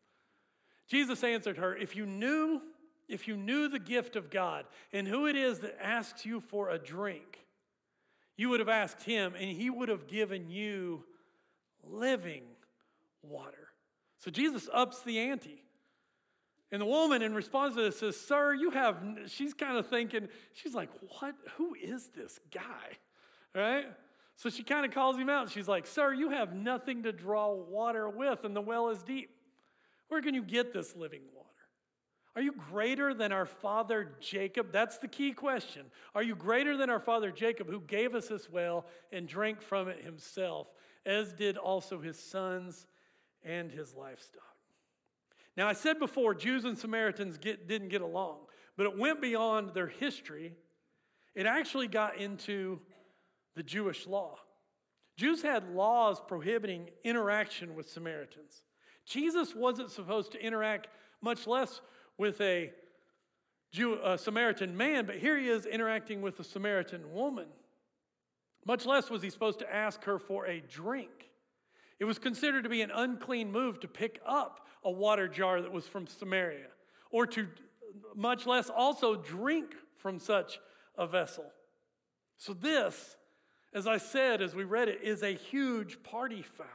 Jesus 0.89 1.23
answered 1.23 1.59
her, 1.59 1.77
If 1.77 1.95
you 1.95 2.07
knew, 2.07 2.63
if 3.09 3.29
you 3.29 3.37
knew 3.37 3.69
the 3.69 3.79
gift 3.79 4.17
of 4.17 4.31
God 4.31 4.65
and 4.93 5.07
who 5.07 5.27
it 5.27 5.37
is 5.37 5.61
that 5.61 5.77
asks 5.81 6.25
you 6.25 6.41
for 6.41 6.71
a 6.71 6.79
drink, 6.79 7.47
you 8.37 8.49
would 8.49 8.61
have 8.61 8.69
asked 8.69 9.03
him 9.03 9.35
and 9.35 9.51
he 9.51 9.71
would 9.71 9.89
have 9.89 10.07
given 10.07 10.49
you 10.49 11.05
living 11.83 12.43
water. 13.23 13.69
So 14.19 14.31
Jesus 14.31 14.69
ups 14.73 15.03
the 15.03 15.19
ante. 15.19 15.63
And 16.73 16.81
the 16.81 16.87
woman, 16.87 17.23
in 17.23 17.35
response 17.35 17.77
to 17.77 17.83
this, 17.83 18.01
says, 18.01 18.19
Sir, 18.19 18.53
you 18.53 18.71
have, 18.71 18.97
she's 19.27 19.55
kind 19.55 19.77
of 19.77 19.87
thinking, 19.87 20.29
she's 20.55 20.75
like, 20.75 20.89
What? 21.21 21.35
Who 21.57 21.75
is 21.75 22.09
this 22.09 22.41
guy? 22.53 22.99
Right? 23.55 23.87
So 24.37 24.51
she 24.51 24.65
kind 24.65 24.85
of 24.85 24.93
calls 24.93 25.17
him 25.17 25.31
out. 25.31 25.51
She's 25.51 25.69
like, 25.69 25.87
Sir, 25.87 26.13
you 26.13 26.31
have 26.31 26.53
nothing 26.53 27.05
to 27.05 27.13
draw 27.13 27.55
water 27.55 28.09
with, 28.09 28.45
and 28.45 28.57
the 28.57 28.61
well 28.61 28.89
is 28.89 29.03
deep. 29.03 29.31
Where 30.09 30.21
can 30.21 30.35
you 30.35 30.43
get 30.43 30.73
this 30.73 30.97
living 30.97 31.21
water? 31.35 31.44
Are 32.37 32.43
you 32.43 32.53
greater 32.53 33.15
than 33.15 33.31
our 33.31 33.47
father 33.47 34.17
Jacob? 34.21 34.73
That's 34.73 34.99
the 34.99 35.07
key 35.09 35.33
question. 35.33 35.87
Are 36.15 36.23
you 36.23 36.35
greater 36.35 36.77
than 36.77 36.91
our 36.91 36.99
father 36.99 37.31
Jacob, 37.31 37.71
who 37.71 37.81
gave 37.81 38.15
us 38.15 38.29
this 38.29 38.51
well 38.51 38.87
and 39.13 39.29
drank 39.29 39.63
from 39.63 39.89
it 39.89 40.05
himself, 40.05 40.67
as 41.07 41.33
did 41.33 41.57
also 41.57 42.01
his 42.01 42.19
sons 42.19 42.87
and 43.45 43.71
his 43.71 43.95
livestock? 43.95 44.43
Now, 45.57 45.69
I 45.69 45.75
said 45.75 46.01
before, 46.01 46.35
Jews 46.35 46.65
and 46.65 46.77
Samaritans 46.77 47.39
get, 47.39 47.69
didn't 47.69 47.89
get 47.89 48.01
along, 48.01 48.39
but 48.77 48.87
it 48.87 48.99
went 48.99 49.21
beyond 49.21 49.73
their 49.73 49.87
history. 49.87 50.55
It 51.37 51.47
actually 51.47 51.87
got 51.87 52.17
into 52.17 52.81
the 53.55 53.63
Jewish 53.63 54.09
law. 54.09 54.39
Jews 55.17 55.43
had 55.43 55.71
laws 55.71 56.21
prohibiting 56.27 56.91
interaction 57.05 57.77
with 57.77 57.89
Samaritans. 57.89 58.65
Jesus 59.07 59.55
wasn't 59.55 59.93
supposed 59.93 60.33
to 60.33 60.45
interact, 60.45 60.89
much 61.23 61.47
less 61.47 61.81
with 62.19 62.41
a, 62.41 62.73
Jew, 63.73 63.99
a 64.03 64.17
Samaritan 64.17 64.77
man, 64.77 65.07
but 65.07 65.17
here 65.17 65.37
he 65.39 65.49
is 65.49 65.67
interacting 65.67 66.23
with 66.23 66.39
a 66.39 66.45
Samaritan 66.45 67.13
woman. 67.13 67.47
Much 68.65 68.87
less 68.87 69.11
was 69.11 69.23
he 69.23 69.31
supposed 69.31 69.59
to 69.59 69.75
ask 69.75 70.05
her 70.05 70.19
for 70.19 70.47
a 70.47 70.61
drink. 70.61 71.31
It 71.99 72.05
was 72.05 72.19
considered 72.19 72.65
to 72.65 72.71
be 72.71 72.83
an 72.83 72.91
unclean 72.91 73.51
move 73.51 73.81
to 73.81 73.89
pick 73.89 74.21
up 74.27 74.67
a 74.85 74.91
water 74.91 75.29
jar 75.29 75.61
that 75.61 75.73
was 75.73 75.87
from 75.87 76.07
Samaria, 76.07 76.69
or 77.11 77.27
to 77.27 77.49
much 78.15 78.47
less 78.47 78.71
also 78.71 79.17
drink 79.17 79.75
from 79.99 80.19
such 80.19 80.61
a 80.97 81.07
vessel. 81.07 81.51
So, 82.37 82.53
this, 82.53 83.17
as 83.73 83.87
I 83.87 83.97
said 83.99 84.43
as 84.43 84.55
we 84.55 84.65
read 84.65 84.89
it, 84.89 85.01
is 85.03 85.23
a 85.23 85.33
huge 85.33 86.03
party 86.03 86.43
foul. 86.43 86.67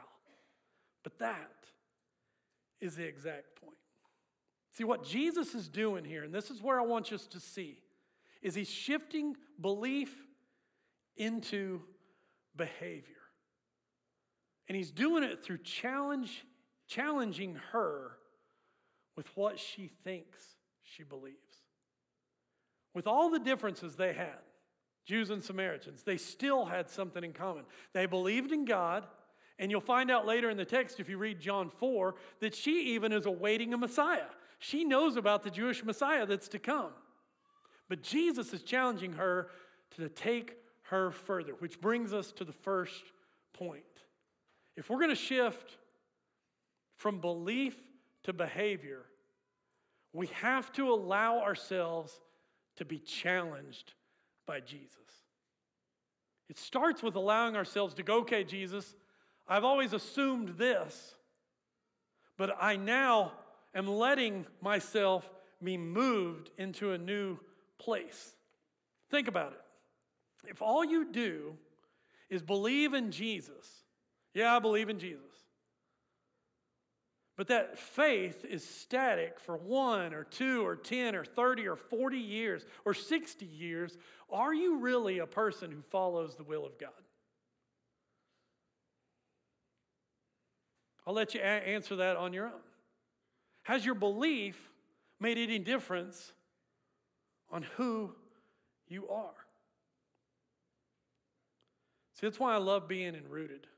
But 1.02 1.18
that 1.18 1.50
is 2.80 2.96
the 2.96 3.04
exact 3.04 3.56
point. 3.56 3.79
See, 4.72 4.84
what 4.84 5.04
Jesus 5.04 5.54
is 5.54 5.68
doing 5.68 6.04
here, 6.04 6.22
and 6.22 6.34
this 6.34 6.50
is 6.50 6.62
where 6.62 6.80
I 6.80 6.84
want 6.84 7.12
us 7.12 7.26
to 7.28 7.40
see, 7.40 7.82
is 8.40 8.54
he's 8.54 8.70
shifting 8.70 9.36
belief 9.60 10.14
into 11.16 11.82
behavior. 12.56 13.16
And 14.68 14.76
he's 14.76 14.90
doing 14.90 15.24
it 15.24 15.42
through 15.42 15.58
challenge, 15.58 16.44
challenging 16.86 17.56
her 17.72 18.12
with 19.16 19.26
what 19.36 19.58
she 19.58 19.90
thinks 20.04 20.38
she 20.82 21.02
believes. 21.02 21.36
With 22.94 23.06
all 23.06 23.30
the 23.30 23.38
differences 23.38 23.96
they 23.96 24.12
had, 24.12 24.38
Jews 25.04 25.30
and 25.30 25.42
Samaritans, 25.42 26.02
they 26.04 26.16
still 26.16 26.64
had 26.64 26.88
something 26.88 27.24
in 27.24 27.32
common. 27.32 27.64
They 27.92 28.06
believed 28.06 28.52
in 28.52 28.64
God, 28.64 29.06
and 29.58 29.70
you'll 29.70 29.80
find 29.80 30.10
out 30.10 30.26
later 30.26 30.48
in 30.50 30.56
the 30.56 30.64
text, 30.64 31.00
if 31.00 31.08
you 31.08 31.18
read 31.18 31.40
John 31.40 31.68
4, 31.68 32.14
that 32.40 32.54
she 32.54 32.94
even 32.94 33.12
is 33.12 33.26
awaiting 33.26 33.74
a 33.74 33.78
Messiah. 33.78 34.28
She 34.60 34.84
knows 34.84 35.16
about 35.16 35.42
the 35.42 35.50
Jewish 35.50 35.82
Messiah 35.82 36.26
that's 36.26 36.48
to 36.48 36.58
come. 36.58 36.92
But 37.88 38.02
Jesus 38.02 38.52
is 38.52 38.62
challenging 38.62 39.14
her 39.14 39.48
to 39.96 40.08
take 40.08 40.56
her 40.82 41.10
further, 41.10 41.54
which 41.58 41.80
brings 41.80 42.12
us 42.12 42.30
to 42.32 42.44
the 42.44 42.52
first 42.52 43.02
point. 43.54 43.82
If 44.76 44.88
we're 44.88 44.98
going 44.98 45.08
to 45.10 45.16
shift 45.16 45.78
from 46.94 47.20
belief 47.20 47.74
to 48.24 48.34
behavior, 48.34 49.06
we 50.12 50.26
have 50.28 50.70
to 50.72 50.92
allow 50.92 51.40
ourselves 51.40 52.20
to 52.76 52.84
be 52.84 52.98
challenged 52.98 53.94
by 54.46 54.60
Jesus. 54.60 54.96
It 56.50 56.58
starts 56.58 57.02
with 57.02 57.14
allowing 57.14 57.56
ourselves 57.56 57.94
to 57.94 58.02
go, 58.02 58.18
okay, 58.20 58.44
Jesus, 58.44 58.94
I've 59.48 59.64
always 59.64 59.94
assumed 59.94 60.58
this, 60.58 61.14
but 62.36 62.56
I 62.60 62.76
now 62.76 63.32
am 63.74 63.86
letting 63.86 64.46
myself 64.60 65.28
be 65.62 65.76
moved 65.76 66.50
into 66.58 66.92
a 66.92 66.98
new 66.98 67.38
place. 67.78 68.34
Think 69.10 69.28
about 69.28 69.52
it. 69.52 69.60
If 70.48 70.62
all 70.62 70.84
you 70.84 71.10
do 71.12 71.56
is 72.28 72.42
believe 72.42 72.94
in 72.94 73.10
Jesus, 73.10 73.84
yeah, 74.34 74.56
I 74.56 74.58
believe 74.58 74.88
in 74.88 74.98
Jesus, 74.98 75.24
but 77.36 77.48
that 77.48 77.78
faith 77.78 78.44
is 78.44 78.62
static 78.62 79.40
for 79.40 79.56
one 79.56 80.12
or 80.12 80.24
two 80.24 80.64
or 80.64 80.76
10 80.76 81.14
or 81.14 81.24
30 81.24 81.66
or 81.68 81.76
40 81.76 82.18
years 82.18 82.66
or 82.84 82.94
60 82.94 83.46
years, 83.46 83.96
are 84.30 84.54
you 84.54 84.78
really 84.78 85.18
a 85.18 85.26
person 85.26 85.70
who 85.70 85.80
follows 85.80 86.36
the 86.36 86.44
will 86.44 86.66
of 86.66 86.78
God? 86.78 86.90
I'll 91.06 91.14
let 91.14 91.34
you 91.34 91.40
a- 91.40 91.44
answer 91.44 91.96
that 91.96 92.16
on 92.16 92.32
your 92.32 92.46
own. 92.46 92.60
Has 93.70 93.86
your 93.86 93.94
belief 93.94 94.58
made 95.20 95.38
any 95.38 95.60
difference 95.60 96.32
on 97.52 97.62
who 97.76 98.10
you 98.88 99.08
are? 99.08 99.46
See, 102.14 102.26
that's 102.26 102.40
why 102.40 102.52
I 102.52 102.56
love 102.56 102.88
being 102.88 103.14
in 103.14 103.28
Rooted. 103.28 103.68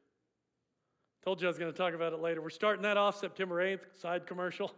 Told 1.22 1.42
you 1.42 1.46
I 1.46 1.50
was 1.50 1.58
going 1.58 1.70
to 1.70 1.76
talk 1.76 1.92
about 1.92 2.14
it 2.14 2.20
later. 2.20 2.40
We're 2.40 2.49
starting 2.49 2.84
that 2.84 2.96
off 2.96 3.20
September 3.20 3.56
8th, 3.56 4.00
side 4.00 4.26
commercial. 4.26 4.72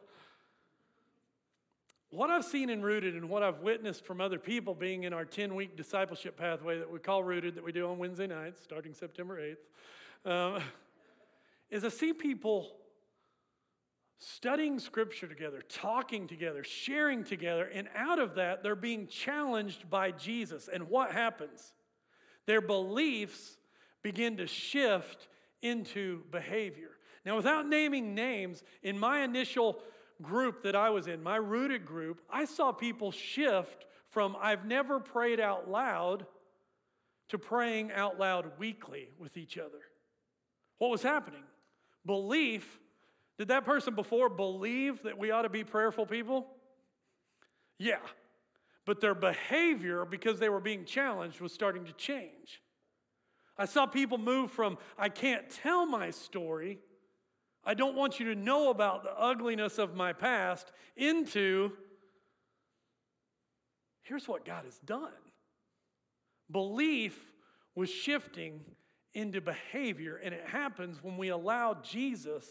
What 2.10 2.30
I've 2.30 2.44
seen 2.44 2.68
in 2.68 2.82
Rooted 2.82 3.14
and 3.14 3.28
what 3.28 3.44
I've 3.44 3.60
witnessed 3.60 4.04
from 4.04 4.20
other 4.20 4.40
people 4.40 4.74
being 4.74 5.04
in 5.04 5.12
our 5.12 5.24
10 5.24 5.54
week 5.54 5.76
discipleship 5.76 6.36
pathway 6.36 6.80
that 6.80 6.90
we 6.90 6.98
call 6.98 7.22
Rooted, 7.22 7.54
that 7.54 7.62
we 7.62 7.70
do 7.70 7.88
on 7.88 7.98
Wednesday 7.98 8.26
nights, 8.26 8.60
starting 8.64 8.92
September 8.92 9.40
8th, 10.26 10.56
um, 10.56 10.62
is 11.70 11.84
I 11.84 11.88
see 11.90 12.12
people 12.12 12.72
studying 14.18 14.78
scripture 14.78 15.26
together, 15.26 15.62
talking 15.68 16.26
together, 16.26 16.64
sharing 16.64 17.24
together, 17.24 17.64
and 17.64 17.88
out 17.96 18.18
of 18.18 18.36
that, 18.36 18.62
they're 18.62 18.76
being 18.76 19.06
challenged 19.06 19.90
by 19.90 20.10
Jesus. 20.10 20.68
And 20.72 20.88
what 20.88 21.12
happens? 21.12 21.72
Their 22.46 22.60
beliefs 22.60 23.56
begin 24.02 24.36
to 24.38 24.46
shift 24.46 25.28
into 25.62 26.22
behavior. 26.30 26.90
Now, 27.24 27.36
without 27.36 27.66
naming 27.66 28.14
names, 28.14 28.62
in 28.82 28.98
my 28.98 29.20
initial 29.20 29.78
group 30.22 30.62
that 30.62 30.76
I 30.76 30.90
was 30.90 31.06
in, 31.06 31.22
my 31.22 31.36
rooted 31.36 31.86
group, 31.86 32.20
I 32.30 32.44
saw 32.44 32.72
people 32.72 33.10
shift 33.10 33.86
from 34.10 34.36
I've 34.40 34.64
never 34.64 35.00
prayed 35.00 35.40
out 35.40 35.68
loud 35.68 36.26
to 37.30 37.38
praying 37.38 37.90
out 37.92 38.18
loud 38.18 38.58
weekly 38.58 39.08
with 39.18 39.36
each 39.36 39.58
other. 39.58 39.80
What 40.78 40.90
was 40.90 41.02
happening? 41.02 41.42
Belief. 42.04 42.78
Did 43.38 43.48
that 43.48 43.64
person 43.64 43.94
before 43.94 44.28
believe 44.28 45.02
that 45.02 45.18
we 45.18 45.30
ought 45.30 45.42
to 45.42 45.48
be 45.48 45.64
prayerful 45.64 46.06
people? 46.06 46.46
Yeah. 47.78 47.98
But 48.86 49.00
their 49.00 49.14
behavior, 49.14 50.04
because 50.04 50.38
they 50.38 50.48
were 50.48 50.60
being 50.60 50.84
challenged, 50.84 51.40
was 51.40 51.52
starting 51.52 51.84
to 51.86 51.92
change. 51.94 52.62
I 53.56 53.64
saw 53.64 53.86
people 53.86 54.18
move 54.18 54.50
from, 54.50 54.78
I 54.98 55.08
can't 55.08 55.48
tell 55.48 55.86
my 55.86 56.10
story, 56.10 56.78
I 57.64 57.74
don't 57.74 57.96
want 57.96 58.20
you 58.20 58.26
to 58.26 58.34
know 58.34 58.70
about 58.70 59.04
the 59.04 59.18
ugliness 59.18 59.78
of 59.78 59.94
my 59.94 60.12
past, 60.12 60.70
into, 60.96 61.72
here's 64.02 64.28
what 64.28 64.44
God 64.44 64.64
has 64.64 64.78
done. 64.80 65.12
Belief 66.50 67.18
was 67.74 67.88
shifting 67.88 68.60
into 69.14 69.40
behavior, 69.40 70.20
and 70.22 70.34
it 70.34 70.44
happens 70.46 71.02
when 71.02 71.16
we 71.16 71.28
allow 71.28 71.74
Jesus 71.74 72.46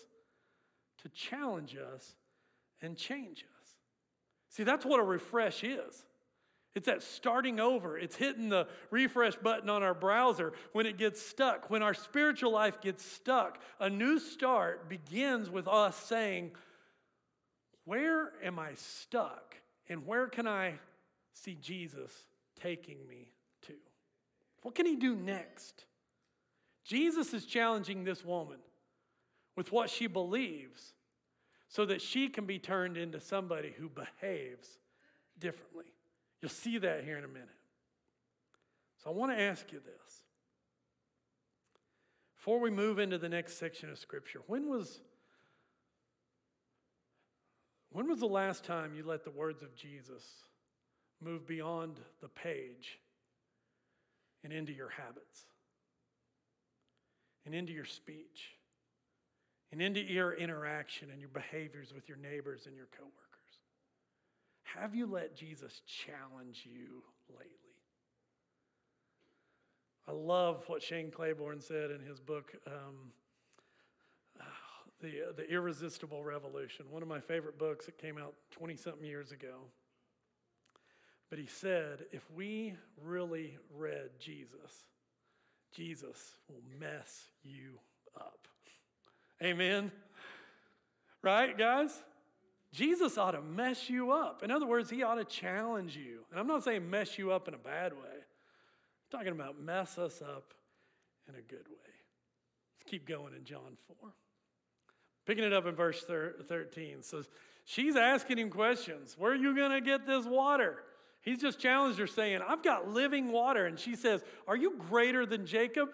to 1.04 1.10
challenge 1.10 1.76
us 1.76 2.16
and 2.82 2.98
change 2.98 3.44
us. 3.44 3.70
See, 4.50 4.64
that's 4.64 4.86
what 4.86 5.00
a 5.00 5.04
refresh 5.04 5.64
is. 5.64 6.06
It's 6.76 6.88
that 6.88 7.04
starting 7.04 7.60
over. 7.60 7.98
It's 7.98 8.16
hitting 8.16 8.50
the 8.50 8.68
refresh 8.90 9.36
button 9.36 9.70
on 9.70 9.84
our 9.84 9.94
browser 9.94 10.54
when 10.72 10.86
it 10.86 10.98
gets 10.98 11.22
stuck. 11.22 11.70
When 11.70 11.84
our 11.84 11.94
spiritual 11.94 12.52
life 12.52 12.82
gets 12.82 13.06
stuck, 13.06 13.60
a 13.80 13.90
new 13.90 14.18
start 14.20 14.90
begins 14.90 15.50
with 15.50 15.68
us 15.68 15.96
saying, 15.96 16.52
Where 17.86 18.32
am 18.44 18.58
I 18.58 18.74
stuck? 18.76 19.56
And 19.88 20.08
where 20.08 20.28
can 20.28 20.48
I 20.48 20.76
see 21.34 21.56
Jesus 21.62 22.12
taking 22.60 23.06
me 23.08 23.34
to? 23.68 23.74
What 24.64 24.74
can 24.74 24.88
he 24.88 24.96
do 24.96 25.16
next? 25.16 25.86
Jesus 26.84 27.34
is 27.34 27.46
challenging 27.46 28.04
this 28.04 28.26
woman 28.26 28.60
with 29.56 29.72
what 29.72 29.90
she 29.90 30.08
believes 30.08 30.93
so 31.74 31.88
that 31.88 32.04
she 32.04 32.30
can 32.30 32.46
be 32.46 32.60
turned 32.60 32.98
into 32.98 33.20
somebody 33.20 33.74
who 33.76 33.90
behaves 33.90 34.78
differently. 35.40 35.86
You'll 36.40 36.52
see 36.52 36.78
that 36.78 37.04
here 37.04 37.18
in 37.18 37.24
a 37.24 37.28
minute. 37.28 37.50
So 39.04 39.10
I 39.10 39.14
want 39.14 39.32
to 39.32 39.42
ask 39.42 39.72
you 39.72 39.80
this. 39.80 40.22
Before 42.36 42.60
we 42.60 42.70
move 42.70 43.00
into 43.00 43.18
the 43.18 43.28
next 43.28 43.58
section 43.58 43.90
of 43.90 43.98
Scripture, 43.98 44.42
when 44.46 44.70
was, 44.70 45.02
when 47.90 48.08
was 48.08 48.20
the 48.20 48.28
last 48.28 48.64
time 48.64 48.94
you 48.94 49.04
let 49.04 49.24
the 49.24 49.32
words 49.32 49.64
of 49.64 49.76
Jesus 49.76 50.24
move 51.20 51.48
beyond 51.48 52.00
the 52.22 52.30
page 52.30 53.00
and 54.44 54.54
into 54.54 54.74
your 54.74 54.90
habits 54.90 55.46
and 57.48 57.56
into 57.56 57.74
your 57.74 57.86
speech 57.86 58.58
and 59.74 59.82
into 59.82 60.00
your 60.02 60.34
interaction 60.34 61.10
and 61.10 61.20
your 61.20 61.30
behaviors 61.30 61.92
with 61.96 62.08
your 62.08 62.18
neighbors 62.20 62.68
and 62.68 62.76
your 62.76 62.86
coworkers? 62.96 63.14
Have 64.62 64.94
you 64.94 65.08
let 65.08 65.36
Jesus 65.36 65.82
challenge 65.88 66.62
you 66.64 67.02
lately? 67.28 67.50
I 70.08 70.12
love 70.12 70.64
what 70.68 70.84
Shane 70.84 71.10
Claiborne 71.10 71.60
said 71.60 71.90
in 71.90 72.02
his 72.02 72.20
book, 72.20 72.54
um, 72.68 73.14
the, 75.02 75.34
the 75.36 75.50
Irresistible 75.50 76.24
Revolution, 76.24 76.86
one 76.92 77.02
of 77.02 77.08
my 77.08 77.20
favorite 77.20 77.58
books 77.58 77.88
that 77.88 77.98
came 77.98 78.20
out 78.20 78.36
20 78.52 78.76
something 78.76 79.04
years 79.04 79.32
ago. 79.32 79.70
But 81.32 81.40
he 81.40 81.48
said, 81.48 82.06
if 82.12 82.30
we 82.30 82.76
really 83.04 83.58
read 83.76 84.12
Jesus, 84.20 84.86
Jesus 85.76 86.36
will 86.48 86.62
mess 86.80 87.32
you 87.44 87.80
up. 88.16 88.48
Amen? 89.44 89.92
Right, 91.22 91.58
guys? 91.58 92.02
Jesus 92.72 93.18
ought 93.18 93.32
to 93.32 93.42
mess 93.42 93.90
you 93.90 94.12
up. 94.12 94.42
In 94.42 94.52
other 94.52 94.66
words, 94.66 94.90
he 94.90 95.04
ought 95.04 95.16
to 95.16 95.26
challenge 95.26 95.96
you. 95.96 96.22
And 96.32 96.40
I'm 96.40 96.48
not 96.48 96.64
saying 96.64 96.90
mess 96.90 97.18
you 97.18 97.32
up 97.32 97.48
in 97.48 97.54
a 97.54 97.60
bad 97.60 97.94
way, 97.94 98.00
I'm 98.00 99.20
talking 99.20 99.32
about 99.32 99.62
mess 99.62 99.98
us 99.98 100.22
up 100.22 100.54
in 101.28 101.36
a 101.36 101.42
good 101.42 101.68
way. 101.68 101.94
Let's 102.80 102.90
keep 102.90 103.08
going 103.08 103.34
in 103.36 103.44
John 103.44 103.78
4. 103.88 104.10
Picking 105.26 105.44
it 105.44 105.54
up 105.54 105.66
in 105.68 105.76
verse 105.76 106.04
13. 106.04 107.04
So 107.04 107.24
she's 107.64 107.96
asking 107.96 108.40
him 108.40 108.50
questions 108.50 109.16
Where 109.18 109.32
are 109.32 109.36
you 109.36 109.56
going 109.56 109.72
to 109.72 109.82
get 109.82 110.08
this 110.08 110.26
water? 110.26 110.84
He's 111.22 111.40
just 111.40 111.60
challenged 111.60 112.00
her, 112.00 112.08
saying, 112.08 112.40
I've 112.46 112.64
got 112.64 112.90
living 112.90 113.32
water. 113.32 113.66
And 113.66 113.80
she 113.80 113.96
says, 113.96 114.24
Are 114.48 114.58
you 114.58 114.76
greater 114.90 115.26
than 115.26 115.46
Jacob? 115.46 115.90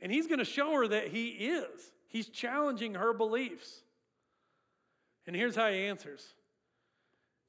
And 0.00 0.12
he's 0.12 0.26
going 0.26 0.40
to 0.40 0.44
show 0.44 0.72
her 0.72 0.88
that 0.88 1.08
he 1.08 1.28
is. 1.28 1.92
He's 2.08 2.28
challenging 2.28 2.94
her 2.94 3.12
beliefs. 3.12 3.82
And 5.26 5.34
here's 5.34 5.56
how 5.56 5.68
he 5.70 5.86
answers 5.86 6.34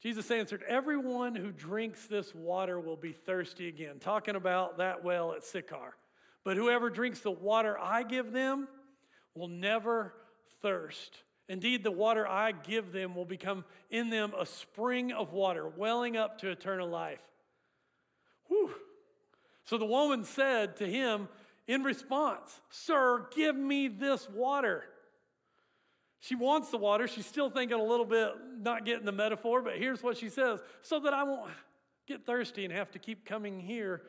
Jesus 0.02 0.30
answered, 0.30 0.64
Everyone 0.68 1.36
who 1.36 1.52
drinks 1.52 2.08
this 2.08 2.34
water 2.34 2.80
will 2.80 2.96
be 2.96 3.14
thirsty 3.14 3.68
again. 3.68 4.00
Talking 4.00 4.36
about 4.36 4.78
that 4.78 5.04
well 5.04 5.34
at 5.34 5.44
Sychar. 5.44 5.96
But 6.44 6.58
whoever 6.58 6.90
drinks 6.90 7.20
the 7.20 7.32
water 7.32 7.78
I 7.78 8.04
give 8.04 8.32
them 8.32 8.68
will 9.36 9.48
never 9.48 10.14
thirst. 10.62 11.24
Indeed, 11.50 11.84
the 11.84 11.92
water 11.92 12.28
I 12.28 12.52
give 12.52 12.92
them 12.92 13.16
will 13.16 13.26
become 13.26 13.64
in 13.90 14.10
them 14.10 14.34
a 14.38 14.46
spring 14.46 15.12
of 15.12 15.34
water, 15.34 15.68
welling 15.68 16.18
up 16.18 16.40
to 16.40 16.50
eternal 16.50 16.90
life. 16.90 17.22
Whew. 18.48 18.72
So 19.66 19.78
the 19.78 19.86
woman 19.86 20.24
said 20.24 20.78
to 20.78 20.88
him 20.88 21.28
in 21.68 21.84
response, 21.84 22.62
Sir, 22.70 23.28
give 23.36 23.56
me 23.56 23.88
this 23.88 24.28
water. 24.30 24.84
She 26.20 26.36
wants 26.36 26.72
the 26.72 26.78
water. 26.78 27.08
She's 27.08 27.26
still 27.26 27.50
thinking 27.50 27.80
a 27.80 27.84
little 27.84 28.06
bit, 28.06 28.32
not 28.60 28.86
getting 28.86 29.06
the 29.06 29.12
metaphor, 29.12 29.62
but 29.62 29.78
here's 29.78 30.02
what 30.02 30.18
she 30.18 30.30
says 30.30 30.60
so 30.82 31.00
that 31.02 31.14
I 31.14 31.24
won't 31.24 31.52
get 32.08 32.26
thirsty 32.26 32.66
and 32.66 32.74
have 32.74 32.92
to 32.92 33.00
keep 33.00 33.26
coming 33.26 33.60
here 33.60 34.02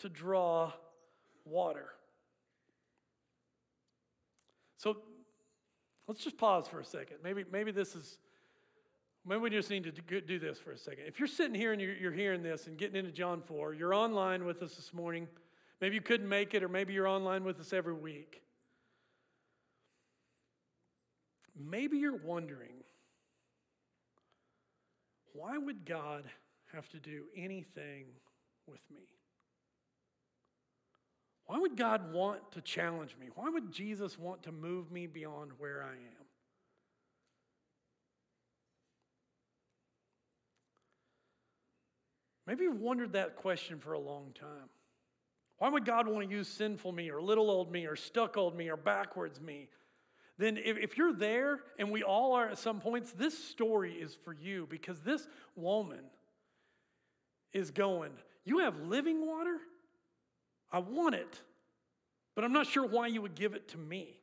to 0.00 0.08
draw 0.08 0.72
water. 1.44 1.88
So 4.76 4.98
let's 6.06 6.22
just 6.22 6.36
pause 6.36 6.68
for 6.68 6.80
a 6.80 6.84
second. 6.84 7.16
Maybe, 7.24 7.44
maybe 7.50 7.72
this 7.72 7.96
is, 7.96 8.18
maybe 9.24 9.40
we 9.40 9.50
just 9.50 9.70
need 9.70 9.84
to 9.84 10.20
do 10.20 10.38
this 10.38 10.58
for 10.58 10.70
a 10.70 10.78
second. 10.78 11.04
If 11.06 11.18
you're 11.18 11.26
sitting 11.26 11.54
here 11.54 11.72
and 11.72 11.80
you're, 11.80 11.96
you're 11.96 12.12
hearing 12.12 12.42
this 12.42 12.66
and 12.66 12.76
getting 12.76 12.96
into 12.96 13.10
John 13.10 13.40
4, 13.40 13.74
you're 13.74 13.94
online 13.94 14.44
with 14.44 14.62
us 14.62 14.74
this 14.74 14.92
morning. 14.92 15.26
Maybe 15.80 15.94
you 15.94 16.00
couldn't 16.00 16.28
make 16.28 16.54
it, 16.54 16.62
or 16.62 16.68
maybe 16.68 16.94
you're 16.94 17.08
online 17.08 17.44
with 17.44 17.60
us 17.60 17.72
every 17.72 17.92
week. 17.92 18.42
Maybe 21.58 21.98
you're 21.98 22.16
wondering 22.16 22.82
why 25.32 25.58
would 25.58 25.84
God 25.84 26.24
have 26.72 26.88
to 26.90 26.98
do 26.98 27.24
anything 27.36 28.06
with 28.66 28.80
me? 28.90 29.02
Why 31.44 31.58
would 31.58 31.76
God 31.76 32.12
want 32.12 32.52
to 32.52 32.60
challenge 32.60 33.16
me? 33.20 33.28
Why 33.34 33.48
would 33.48 33.70
Jesus 33.70 34.18
want 34.18 34.42
to 34.44 34.52
move 34.52 34.90
me 34.90 35.06
beyond 35.06 35.52
where 35.58 35.82
I 35.82 35.92
am? 35.92 36.26
Maybe 42.46 42.64
you've 42.64 42.80
wondered 42.80 43.12
that 43.12 43.36
question 43.36 43.78
for 43.78 43.92
a 43.92 43.98
long 43.98 44.32
time. 44.38 44.68
Why 45.58 45.68
would 45.68 45.84
God 45.84 46.06
want 46.06 46.28
to 46.28 46.34
use 46.34 46.48
sinful 46.48 46.92
me 46.92 47.10
or 47.10 47.20
little 47.20 47.50
old 47.50 47.72
me 47.72 47.86
or 47.86 47.96
stuck 47.96 48.36
old 48.36 48.56
me 48.56 48.68
or 48.68 48.76
backwards 48.76 49.40
me? 49.40 49.68
Then, 50.38 50.58
if, 50.58 50.76
if 50.76 50.98
you're 50.98 51.14
there, 51.14 51.60
and 51.78 51.90
we 51.90 52.02
all 52.02 52.34
are 52.34 52.48
at 52.50 52.58
some 52.58 52.80
points, 52.80 53.12
this 53.12 53.36
story 53.36 53.94
is 53.94 54.16
for 54.22 54.34
you 54.34 54.66
because 54.68 55.00
this 55.00 55.26
woman 55.54 56.04
is 57.54 57.70
going, 57.70 58.12
You 58.44 58.58
have 58.58 58.78
living 58.80 59.26
water? 59.26 59.58
I 60.70 60.80
want 60.80 61.14
it, 61.14 61.40
but 62.34 62.44
I'm 62.44 62.52
not 62.52 62.66
sure 62.66 62.84
why 62.84 63.06
you 63.06 63.22
would 63.22 63.34
give 63.34 63.54
it 63.54 63.68
to 63.68 63.78
me. 63.78 64.18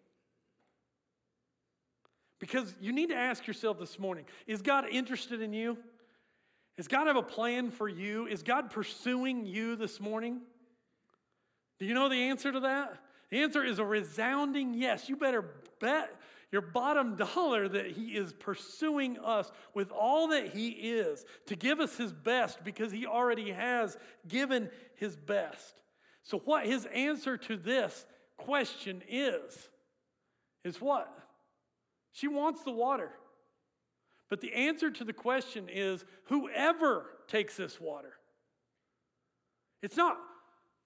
Because 2.39 2.75
you 2.81 2.91
need 2.91 3.09
to 3.09 3.15
ask 3.15 3.47
yourself 3.47 3.79
this 3.79 3.97
morning 3.97 4.25
is 4.45 4.61
God 4.61 4.85
interested 4.89 5.41
in 5.41 5.53
you? 5.53 5.77
Does 6.77 6.87
God 6.87 7.07
have 7.07 7.15
a 7.15 7.23
plan 7.23 7.71
for 7.71 7.87
you? 7.87 8.27
Is 8.27 8.43
God 8.43 8.69
pursuing 8.69 9.45
you 9.45 9.75
this 9.75 9.99
morning? 9.99 10.41
Do 11.79 11.85
you 11.85 11.93
know 11.93 12.09
the 12.09 12.29
answer 12.29 12.51
to 12.51 12.61
that? 12.61 12.97
The 13.29 13.41
answer 13.41 13.63
is 13.63 13.79
a 13.79 13.85
resounding 13.85 14.73
yes. 14.73 15.09
You 15.09 15.15
better 15.15 15.43
bet 15.79 16.15
your 16.51 16.61
bottom 16.61 17.15
dollar 17.15 17.67
that 17.67 17.87
He 17.87 18.09
is 18.09 18.31
pursuing 18.31 19.17
us 19.17 19.51
with 19.73 19.91
all 19.91 20.27
that 20.27 20.49
He 20.49 20.69
is 20.69 21.25
to 21.47 21.55
give 21.55 21.79
us 21.79 21.97
His 21.97 22.13
best 22.13 22.63
because 22.63 22.91
He 22.91 23.07
already 23.07 23.51
has 23.51 23.97
given 24.27 24.69
His 24.95 25.15
best. 25.15 25.81
So, 26.21 26.39
what 26.39 26.65
His 26.65 26.85
answer 26.93 27.37
to 27.37 27.57
this 27.57 28.05
question 28.37 29.01
is, 29.09 29.69
is 30.63 30.79
what? 30.79 31.11
She 32.11 32.27
wants 32.27 32.63
the 32.63 32.71
water. 32.71 33.09
But 34.29 34.41
the 34.41 34.53
answer 34.53 34.89
to 34.91 35.03
the 35.03 35.13
question 35.13 35.67
is 35.69 36.05
whoever 36.25 37.05
takes 37.27 37.57
this 37.57 37.79
water. 37.81 38.13
It's 39.81 39.97
not 39.97 40.17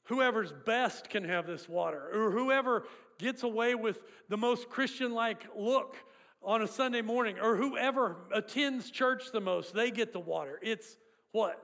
Whoever's 0.07 0.53
best 0.65 1.09
can 1.09 1.23
have 1.25 1.45
this 1.45 1.67
water, 1.67 2.09
or 2.13 2.31
whoever 2.31 2.85
gets 3.17 3.43
away 3.43 3.75
with 3.75 3.99
the 4.29 4.37
most 4.37 4.69
Christian 4.69 5.13
like 5.13 5.45
look 5.55 5.97
on 6.41 6.61
a 6.61 6.67
Sunday 6.67 7.01
morning, 7.01 7.39
or 7.39 7.57
whoever 7.57 8.17
attends 8.33 8.89
church 8.89 9.31
the 9.33 9.41
most, 9.41 9.73
they 9.73 9.91
get 9.91 10.13
the 10.13 10.19
water. 10.19 10.59
It's 10.61 10.95
what? 11.31 11.61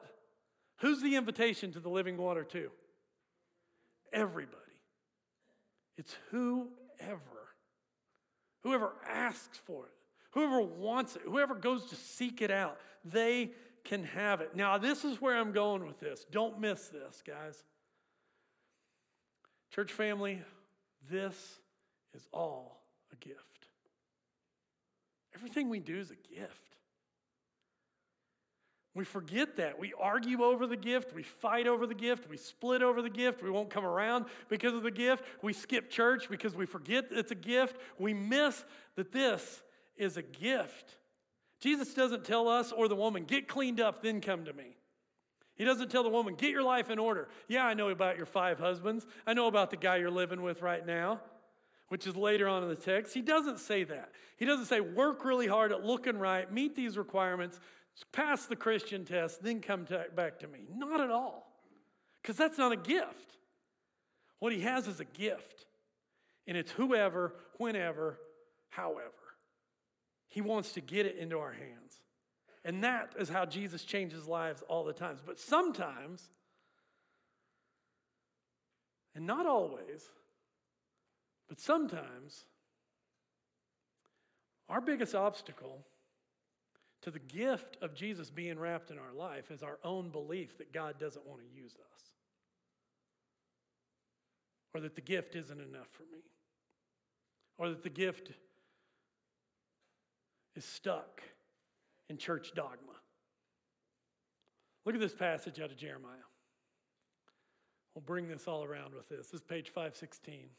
Who's 0.80 1.02
the 1.02 1.16
invitation 1.16 1.72
to 1.74 1.80
the 1.80 1.90
living 1.90 2.18
water 2.18 2.44
to? 2.44 2.70
Everybody. 4.12 4.58
It's 5.98 6.16
whoever. 6.32 7.22
Whoever 8.64 8.94
asks 9.10 9.58
for 9.58 9.86
it, 9.86 9.92
whoever 10.32 10.62
wants 10.62 11.16
it, 11.16 11.22
whoever 11.26 11.54
goes 11.54 11.86
to 11.88 11.96
seek 11.96 12.42
it 12.42 12.52
out, 12.52 12.78
they 13.06 13.52
can 13.84 14.04
have 14.06 14.42
it. 14.42 14.56
Now, 14.56 14.78
this 14.78 15.04
is 15.04 15.22
where 15.22 15.38
I'm 15.38 15.52
going 15.52 15.86
with 15.86 16.00
this. 16.00 16.26
Don't 16.32 16.60
miss 16.60 16.88
this, 16.88 17.22
guys. 17.26 17.64
Church 19.74 19.92
family, 19.92 20.40
this 21.10 21.36
is 22.14 22.28
all 22.32 22.80
a 23.12 23.16
gift. 23.16 23.40
Everything 25.34 25.70
we 25.70 25.80
do 25.80 25.98
is 25.98 26.12
a 26.12 26.36
gift. 26.36 26.78
We 28.94 29.04
forget 29.04 29.56
that. 29.56 29.80
We 29.80 29.94
argue 30.00 30.44
over 30.44 30.68
the 30.68 30.78
gift. 30.78 31.16
We 31.16 31.24
fight 31.24 31.66
over 31.66 31.88
the 31.88 31.96
gift. 31.96 32.30
We 32.30 32.38
split 32.38 32.84
over 32.84 33.02
the 33.02 33.10
gift. 33.10 33.42
We 33.42 33.50
won't 33.50 33.72
come 33.72 33.84
around 33.84 34.26
because 34.48 34.76
of 34.76 34.84
the 34.84 34.92
gift. 34.92 35.24
We 35.42 35.54
skip 35.54 35.90
church 35.90 36.30
because 36.30 36.54
we 36.54 36.68
forget 36.68 37.06
it's 37.10 37.32
a 37.32 37.36
gift. 37.36 37.78
We 37.98 38.14
miss 38.14 38.64
that 38.96 39.12
this 39.12 39.64
is 39.98 40.18
a 40.18 40.22
gift. 40.22 40.98
Jesus 41.60 41.96
doesn't 41.96 42.26
tell 42.26 42.48
us 42.48 42.72
or 42.72 42.88
the 42.88 42.96
woman, 42.96 43.24
get 43.24 43.48
cleaned 43.48 43.82
up, 43.82 44.04
then 44.04 44.22
come 44.22 44.46
to 44.46 44.54
me. 44.54 44.78
He 45.56 45.66
doesn't 45.66 45.92
tell 45.92 46.04
the 46.04 46.10
woman, 46.10 46.36
get 46.36 46.52
your 46.52 46.64
life 46.64 46.90
in 46.90 46.98
order. 46.98 47.30
Yeah, 47.48 47.66
I 47.66 47.74
know 47.74 47.90
about 47.90 48.18
your 48.18 48.26
five 48.26 48.60
husbands. 48.60 49.06
I 49.28 49.34
know 49.34 49.48
about 49.48 49.70
the 49.70 49.78
guy 49.78 49.98
you're 49.98 50.10
living 50.10 50.42
with 50.42 50.62
right 50.62 50.86
now, 50.86 51.22
which 51.90 52.08
is 52.08 52.16
later 52.16 52.48
on 52.48 52.64
in 52.64 52.70
the 52.70 52.76
text. 52.76 53.14
He 53.14 53.22
doesn't 53.22 53.60
say 53.60 53.84
that. 53.84 54.12
He 54.38 54.46
doesn't 54.46 54.66
say, 54.66 54.80
work 54.80 55.24
really 55.24 55.48
hard 55.48 55.72
at 55.72 55.86
looking 55.86 56.18
right, 56.18 56.52
meet 56.52 56.76
these 56.76 56.98
requirements, 56.98 57.60
pass 58.12 58.46
the 58.48 58.56
Christian 58.56 59.06
test, 59.06 59.44
then 59.44 59.62
come 59.62 59.86
to, 59.86 60.06
back 60.16 60.40
to 60.40 60.48
me. 60.48 60.66
Not 60.74 61.02
at 61.02 61.12
all. 61.12 61.52
Because 62.22 62.36
that's 62.36 62.58
not 62.58 62.72
a 62.72 62.78
gift. 62.78 63.38
What 64.40 64.54
he 64.54 64.62
has 64.62 64.88
is 64.88 65.00
a 65.00 65.06
gift. 65.06 65.66
And 66.48 66.58
it's 66.58 66.72
whoever, 66.72 67.36
whenever, 67.58 68.20
however. 68.70 69.12
He 70.30 70.42
wants 70.42 70.74
to 70.74 70.82
get 70.82 71.06
it 71.06 71.18
into 71.18 71.38
our 71.38 71.54
hands. 71.54 72.03
And 72.66 72.84
that 72.84 73.14
is 73.20 73.30
how 73.30 73.46
Jesus 73.46 73.84
changes 73.84 74.28
lives 74.28 74.64
all 74.70 74.84
the 74.84 74.94
times. 74.94 75.20
But 75.26 75.40
sometimes, 75.40 76.30
and 79.16 79.28
not 79.28 79.46
always, 79.46 80.10
but 81.50 81.60
sometimes, 81.60 82.46
our 84.70 84.80
biggest 84.80 85.14
obstacle 85.14 85.86
to 87.02 87.12
the 87.12 87.20
gift 87.20 87.78
of 87.82 87.94
Jesus 87.94 88.30
being 88.30 88.58
wrapped 88.58 88.90
in 88.90 88.98
our 88.98 89.14
life 89.14 89.52
is 89.52 89.62
our 89.62 89.78
own 89.84 90.10
belief 90.10 90.58
that 90.58 90.72
God 90.72 90.98
doesn't 91.00 91.28
want 91.28 91.42
to 91.42 91.62
use 91.62 91.74
us, 91.74 92.02
or 94.74 94.80
that 94.80 94.96
the 94.96 95.02
gift 95.02 95.36
isn't 95.36 95.60
enough 95.60 95.90
for 95.92 96.04
me, 96.04 96.24
or 97.58 97.68
that 97.70 97.84
the 97.84 97.90
gift 97.90 98.32
is 100.56 100.64
stuck 100.64 101.22
in 102.14 102.18
church 102.20 102.52
dogma. 102.54 102.94
Look 104.86 104.94
at 104.94 105.02
this 105.02 105.16
passage 105.16 105.60
out 105.60 105.72
of 105.72 105.78
Jeremiah. 105.78 106.28
We'll 107.96 108.04
bring 108.04 108.28
this 108.28 108.48
all 108.48 108.64
around 108.64 108.94
with 108.94 109.10
this. 109.10 109.30
This 109.30 109.42
is 109.42 109.42
page 109.42 109.70
516. 109.70 110.50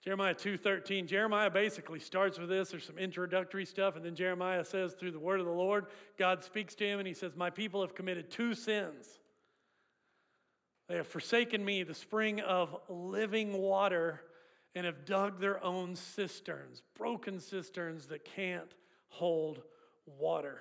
Jeremiah 0.00 0.34
2:13. 0.34 1.08
Jeremiah 1.08 1.50
basically 1.50 1.98
starts 1.98 2.38
with 2.38 2.48
this. 2.48 2.70
There's 2.70 2.84
some 2.84 2.98
introductory 2.98 3.64
stuff, 3.64 3.96
and 3.96 4.04
then 4.04 4.14
Jeremiah 4.14 4.64
says, 4.64 4.94
through 4.94 5.10
the 5.10 5.18
word 5.18 5.40
of 5.40 5.46
the 5.46 5.52
Lord, 5.52 5.86
God 6.16 6.44
speaks 6.44 6.76
to 6.76 6.86
him, 6.86 7.00
and 7.00 7.08
he 7.08 7.14
says, 7.14 7.34
My 7.34 7.50
people 7.50 7.80
have 7.80 7.94
committed 7.94 8.30
two 8.30 8.54
sins. 8.54 9.18
They 10.88 10.96
have 10.96 11.06
forsaken 11.08 11.64
me, 11.64 11.82
the 11.82 11.94
spring 11.94 12.40
of 12.40 12.76
living 12.88 13.54
water, 13.54 14.22
and 14.74 14.86
have 14.86 15.04
dug 15.04 15.40
their 15.40 15.62
own 15.64 15.96
cisterns, 15.96 16.82
broken 16.96 17.40
cisterns 17.40 18.06
that 18.06 18.24
can't 18.24 18.74
hold 19.12 19.62
water. 20.06 20.60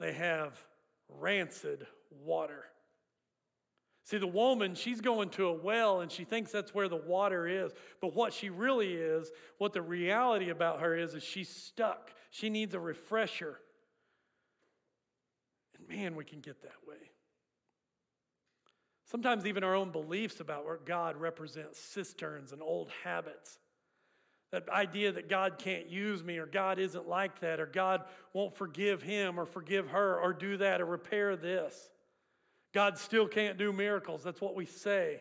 They 0.00 0.12
have 0.12 0.58
rancid 1.08 1.86
water. 2.10 2.64
See, 4.04 4.18
the 4.18 4.26
woman, 4.26 4.74
she's 4.74 5.00
going 5.00 5.30
to 5.30 5.46
a 5.46 5.52
well 5.52 6.00
and 6.00 6.12
she 6.12 6.24
thinks 6.24 6.52
that's 6.52 6.74
where 6.74 6.88
the 6.88 6.96
water 6.96 7.48
is. 7.48 7.72
But 8.02 8.14
what 8.14 8.34
she 8.34 8.50
really 8.50 8.92
is, 8.92 9.30
what 9.56 9.72
the 9.72 9.80
reality 9.80 10.50
about 10.50 10.80
her 10.80 10.94
is, 10.94 11.14
is 11.14 11.22
she's 11.22 11.48
stuck. 11.48 12.12
She 12.30 12.50
needs 12.50 12.74
a 12.74 12.80
refresher. 12.80 13.58
And 15.78 15.88
man, 15.88 16.16
we 16.16 16.24
can 16.24 16.40
get 16.40 16.60
that 16.62 16.86
way. 16.86 16.96
Sometimes 19.06 19.46
even 19.46 19.64
our 19.64 19.74
own 19.74 19.90
beliefs 19.90 20.40
about 20.40 20.66
where 20.66 20.80
God 20.84 21.16
represents 21.16 21.78
cisterns 21.78 22.52
and 22.52 22.60
old 22.60 22.90
habits. 23.04 23.58
That 24.54 24.68
idea 24.68 25.10
that 25.10 25.28
God 25.28 25.58
can't 25.58 25.88
use 25.88 26.22
me, 26.22 26.38
or 26.38 26.46
God 26.46 26.78
isn't 26.78 27.08
like 27.08 27.40
that, 27.40 27.58
or 27.58 27.66
God 27.66 28.04
won't 28.32 28.54
forgive 28.54 29.02
him, 29.02 29.36
or 29.40 29.46
forgive 29.46 29.88
her, 29.88 30.16
or 30.16 30.32
do 30.32 30.58
that, 30.58 30.80
or 30.80 30.86
repair 30.86 31.34
this. 31.34 31.90
God 32.72 32.96
still 32.96 33.26
can't 33.26 33.58
do 33.58 33.72
miracles. 33.72 34.22
That's 34.22 34.40
what 34.40 34.54
we 34.54 34.64
say. 34.64 35.20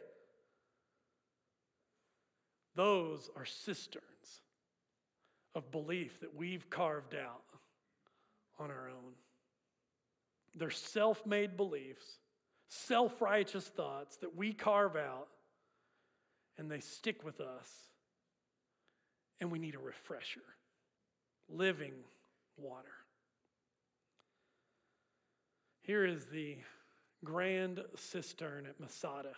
Those 2.76 3.28
are 3.36 3.44
cisterns 3.44 4.04
of 5.56 5.72
belief 5.72 6.20
that 6.20 6.36
we've 6.36 6.70
carved 6.70 7.16
out 7.16 7.42
on 8.60 8.70
our 8.70 8.88
own. 8.88 9.14
They're 10.54 10.70
self 10.70 11.26
made 11.26 11.58
beliefs, 11.58 12.20
self 12.68 13.20
righteous 13.20 13.66
thoughts 13.66 14.18
that 14.18 14.36
we 14.36 14.54
carve 14.54 14.96
out, 14.96 15.30
and 16.60 16.70
they 16.70 16.82
stick 16.82 17.24
with 17.24 17.42
us. 17.42 17.68
And 19.40 19.52
we 19.52 19.60
need 19.60 19.76
a 19.76 19.80
refresher 19.80 20.42
living 21.50 21.94
water. 22.58 22.94
Here 25.82 26.06
is 26.06 26.28
the 26.28 26.58
grand 27.26 27.82
cistern 27.96 28.66
at 28.66 28.80
Masada, 28.80 29.34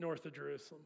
north 0.00 0.24
of 0.24 0.34
Jerusalem. 0.34 0.82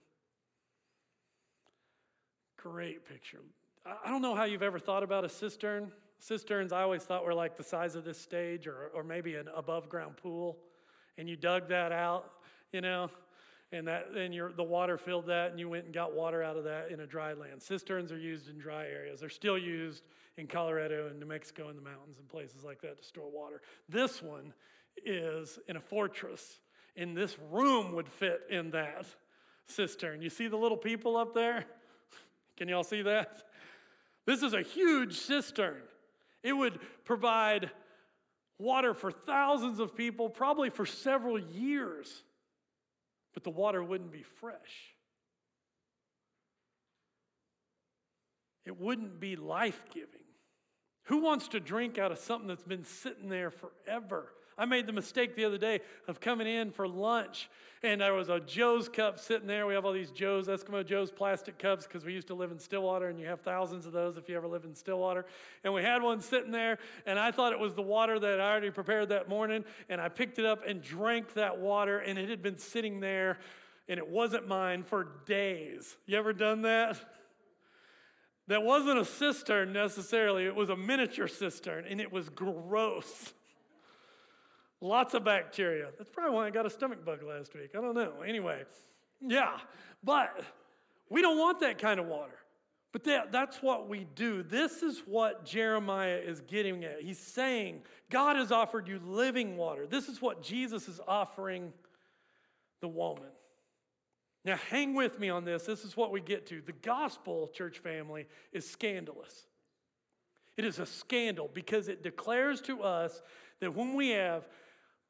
Great 2.57 3.07
picture. 3.09 3.38
I 3.85 4.11
don't 4.11 4.23
know 4.23 4.35
how 4.35 4.45
you've 4.45 4.62
ever 4.62 4.79
thought 4.79 5.03
about 5.03 5.25
a 5.25 5.29
cistern. 5.29 5.92
Cisterns, 6.18 6.73
I 6.73 6.83
always 6.83 7.03
thought 7.03 7.25
were 7.25 7.35
like 7.35 7.57
the 7.57 7.64
size 7.64 7.97
of 7.97 8.05
this 8.05 8.18
stage 8.18 8.68
or, 8.68 8.90
or 8.95 9.03
maybe 9.03 9.35
an 9.35 9.49
above 9.55 9.88
ground 9.88 10.16
pool. 10.16 10.59
And 11.18 11.29
you 11.29 11.37
dug 11.37 11.68
that 11.68 11.90
out, 11.90 12.31
you 12.73 12.81
know, 12.81 13.11
and 13.72 13.88
that 13.88 14.08
and 14.16 14.35
your 14.35 14.52
the 14.52 14.62
water 14.62 14.98
filled 14.98 15.26
that 15.26 15.50
and 15.50 15.58
you 15.58 15.68
went 15.68 15.87
and 15.87 15.94
got 15.94 16.14
water 16.14 16.42
out 16.42 16.56
of 16.56 16.64
that 16.64 16.90
in 16.90 17.00
a 17.00 17.06
dry 17.06 17.32
land. 17.32 17.62
Cisterns 17.62 18.12
are 18.12 18.18
used 18.18 18.48
in 18.48 18.58
dry 18.58 18.87
areas. 18.87 19.20
They're 19.20 19.28
still 19.28 19.58
used 19.58 20.04
in 20.37 20.46
Colorado 20.46 21.08
and 21.08 21.18
New 21.18 21.26
Mexico 21.26 21.68
in 21.68 21.76
the 21.76 21.82
mountains 21.82 22.18
and 22.18 22.28
places 22.28 22.64
like 22.64 22.80
that 22.82 23.00
to 23.00 23.04
store 23.04 23.30
water. 23.30 23.61
This 23.88 24.22
one 24.22 24.52
is 25.04 25.58
in 25.68 25.76
a 25.76 25.80
fortress, 25.80 26.61
and 26.96 27.16
this 27.16 27.37
room 27.50 27.92
would 27.94 28.08
fit 28.08 28.42
in 28.50 28.70
that 28.70 29.06
cistern. 29.66 30.22
You 30.22 30.30
see 30.30 30.48
the 30.48 30.56
little 30.56 30.76
people 30.76 31.16
up 31.16 31.35
there? 31.35 31.64
Can 32.56 32.68
y'all 32.68 32.85
see 32.85 33.02
that? 33.02 33.42
This 34.26 34.42
is 34.42 34.54
a 34.54 34.62
huge 34.62 35.16
cistern. 35.18 35.82
It 36.42 36.52
would 36.52 36.78
provide 37.04 37.70
water 38.58 38.94
for 38.94 39.11
thousands 39.11 39.80
of 39.80 39.96
people, 39.96 40.28
probably 40.28 40.70
for 40.70 40.87
several 40.87 41.38
years, 41.38 42.22
but 43.35 43.45
the 43.45 43.51
water 43.51 43.83
wouldn't 43.83 44.12
be 44.12 44.23
fresh. 44.23 44.95
It 48.64 48.79
wouldn't 48.79 49.18
be 49.18 49.37
life 49.37 49.85
giving. 49.92 50.09
Who 51.05 51.18
wants 51.18 51.49
to 51.49 51.61
drink 51.61 51.99
out 51.99 52.12
of 52.12 52.18
something 52.18 52.49
that's 52.49 52.62
been 52.62 52.85
sitting 52.85 53.29
there 53.29 53.51
forever? 53.51 54.33
I 54.62 54.64
made 54.64 54.87
the 54.87 54.92
mistake 54.92 55.35
the 55.35 55.44
other 55.44 55.59
day 55.59 55.81
of 56.07 56.20
coming 56.20 56.46
in 56.46 56.70
for 56.70 56.87
lunch, 56.87 57.51
and 57.83 58.01
there 58.01 58.14
was 58.14 58.29
a 58.29 58.38
Joe's 58.38 58.88
cup 58.88 59.18
sitting 59.18 59.48
there. 59.48 59.66
We 59.66 59.75
have 59.75 59.85
all 59.85 59.92
these 59.92 60.12
Joe's, 60.12 60.46
Eskimo 60.46 60.87
Joe's 60.87 61.11
plastic 61.11 61.59
cups 61.59 61.85
because 61.85 62.05
we 62.05 62.12
used 62.12 62.29
to 62.29 62.35
live 62.35 62.53
in 62.53 62.61
Stillwater, 62.61 63.09
and 63.09 63.18
you 63.18 63.27
have 63.27 63.40
thousands 63.40 63.87
of 63.87 63.92
those 63.92 64.16
if 64.16 64.29
you 64.29 64.37
ever 64.37 64.46
live 64.46 64.64
in 64.64 64.77
Stillwater. 64.77 65.27
And 65.64 65.75
we 65.75 65.83
had 65.83 66.01
one 66.01 66.20
sitting 66.20 66.53
there, 66.53 66.79
and 67.07 67.18
I 67.18 67.33
thought 67.33 67.53
it 67.53 67.59
was 67.59 67.75
the 67.75 67.83
water 67.83 68.20
that 68.20 68.40
I 68.40 68.53
already 68.53 68.70
prepared 68.70 69.09
that 69.09 69.29
morning, 69.29 69.64
and 69.88 70.01
I 70.01 70.09
picked 70.09 70.38
it 70.38 70.44
up 70.44 70.61
and 70.64 70.81
drank 70.81 71.33
that 71.35 71.59
water, 71.59 71.98
and 71.98 72.16
it 72.16 72.29
had 72.29 72.40
been 72.40 72.59
sitting 72.59 73.01
there, 73.01 73.40
and 73.88 73.98
it 73.98 74.07
wasn't 74.07 74.46
mine 74.46 74.85
for 74.85 75.09
days. 75.27 75.96
You 76.07 76.18
ever 76.18 76.33
done 76.33 76.62
that? 76.62 77.01
That 78.46 78.62
wasn't 78.62 79.01
a 79.01 79.05
cistern 79.05 79.72
necessarily, 79.72 80.46
it 80.46 80.55
was 80.55 80.68
a 80.68 80.77
miniature 80.77 81.27
cistern, 81.27 81.85
and 81.88 82.01
it 82.01 82.12
was 82.12 82.29
gross. 82.29 83.33
Lots 84.83 85.14
of 85.14 85.23
bacteria. 85.23 85.90
That's 85.97 86.11
probably 86.11 86.35
why 86.35 86.47
I 86.49 86.51
got 86.51 86.66
a 86.66 86.71
stomach 86.71 87.05
bug 87.05 87.23
last 87.23 87.55
week. 87.55 87.71
I 87.79 87.81
don't 87.81 87.95
know. 87.95 88.23
Anyway, 88.27 88.64
yeah. 89.21 89.59
But 90.03 90.42
we 91.09 91.23
don't 91.23 91.38
want 91.38 91.61
that 91.61 91.79
kind 91.79 92.01
of 92.01 92.07
water. 92.07 92.35
But 92.90 93.05
that, 93.05 93.31
that's 93.31 93.62
what 93.62 93.88
we 93.88 94.09
do. 94.16 94.42
This 94.42 94.83
is 94.83 94.99
what 95.07 95.45
Jeremiah 95.45 96.18
is 96.18 96.40
getting 96.40 96.85
at. 96.85 97.01
He's 97.01 97.21
saying, 97.21 97.83
God 98.11 98.35
has 98.35 98.51
offered 98.51 98.88
you 98.88 99.01
living 99.07 99.57
water. 99.57 99.87
This 99.87 100.09
is 100.09 100.21
what 100.21 100.42
Jesus 100.42 100.88
is 100.88 101.01
offering 101.07 101.73
the 102.81 102.88
woman. 102.88 103.31
Now, 104.45 104.57
hang 104.68 104.95
with 104.95 105.21
me 105.21 105.31
on 105.31 105.45
this. 105.45 105.62
This 105.62 105.85
is 105.85 105.97
what 105.97 106.11
we 106.11 106.21
get 106.21 106.45
to. 106.47 106.61
The 106.61 106.73
gospel, 106.73 107.49
church 107.55 107.79
family, 107.79 108.27
is 108.53 108.68
scandalous. 108.68 109.47
It 110.57 110.64
is 110.64 110.81
a 110.81 110.87
scandal 110.87 111.49
because 111.55 111.88
it 111.88 112.03
declares 112.03 112.61
to 112.62 112.83
us 112.83 113.23
that 113.61 113.77
when 113.77 113.95
we 113.95 114.11
have 114.11 114.49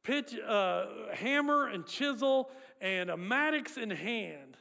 pitch, 0.03 0.35
uh, 0.38 0.87
hammer 1.15 1.67
and 1.67 1.87
chisel 1.87 2.51
and 2.81 3.11
a 3.11 3.17
mattocks 3.17 3.77
in 3.77 3.91
hand, 3.91 4.57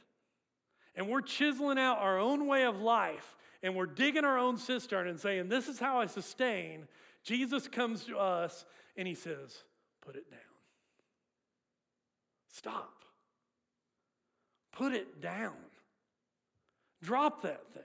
and 0.94 1.08
we're 1.08 1.22
chiseling 1.22 1.78
out 1.78 1.98
our 1.98 2.18
own 2.18 2.46
way 2.46 2.64
of 2.64 2.80
life, 2.80 3.36
and 3.62 3.74
we're 3.74 3.86
digging 3.86 4.24
our 4.24 4.38
own 4.38 4.56
cistern 4.56 5.08
and 5.08 5.18
saying, 5.18 5.48
This 5.48 5.68
is 5.68 5.78
how 5.78 6.00
I 6.00 6.06
sustain, 6.06 6.86
Jesus 7.22 7.68
comes 7.68 8.04
to 8.04 8.18
us 8.18 8.64
and 8.96 9.06
he 9.06 9.14
says, 9.14 9.62
Put 10.00 10.16
it 10.16 10.30
down. 10.30 10.40
Stop. 12.48 13.04
Put 14.72 14.92
it 14.92 15.20
down. 15.20 15.54
Drop 17.02 17.42
that 17.42 17.62
thing. 17.72 17.82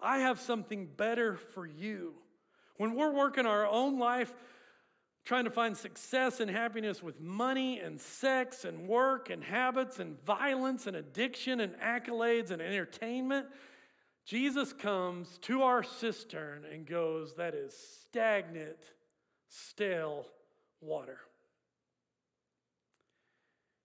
I 0.00 0.18
have 0.18 0.40
something 0.40 0.86
better 0.96 1.36
for 1.36 1.66
you. 1.66 2.14
When 2.76 2.94
we're 2.94 3.12
working 3.12 3.46
our 3.46 3.66
own 3.66 3.98
life, 3.98 4.32
trying 5.24 5.44
to 5.44 5.50
find 5.50 5.76
success 5.76 6.40
and 6.40 6.50
happiness 6.50 7.02
with 7.02 7.20
money 7.20 7.80
and 7.80 8.00
sex 8.00 8.64
and 8.64 8.88
work 8.88 9.30
and 9.30 9.44
habits 9.44 9.98
and 9.98 10.22
violence 10.24 10.86
and 10.86 10.96
addiction 10.96 11.60
and 11.60 11.74
accolades 11.74 12.50
and 12.50 12.62
entertainment, 12.62 13.46
Jesus 14.24 14.72
comes 14.72 15.38
to 15.42 15.62
our 15.62 15.82
cistern 15.82 16.64
and 16.70 16.86
goes, 16.86 17.34
That 17.34 17.54
is 17.54 17.74
stagnant, 18.02 18.78
stale 19.48 20.26
water. 20.80 21.18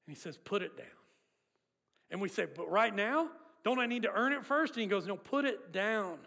And 0.06 0.16
he 0.16 0.22
says, 0.22 0.38
Put 0.38 0.62
it 0.62 0.78
down. 0.78 0.88
And 2.10 2.22
we 2.22 2.30
say, 2.30 2.46
But 2.46 2.70
right 2.70 2.94
now, 2.94 3.30
don't 3.64 3.80
I 3.80 3.86
need 3.86 4.04
to 4.04 4.12
earn 4.12 4.34
it 4.34 4.46
first? 4.46 4.74
And 4.74 4.82
he 4.82 4.88
goes, 4.88 5.08
No, 5.08 5.16
put 5.16 5.46
it 5.46 5.72
down. 5.72 6.18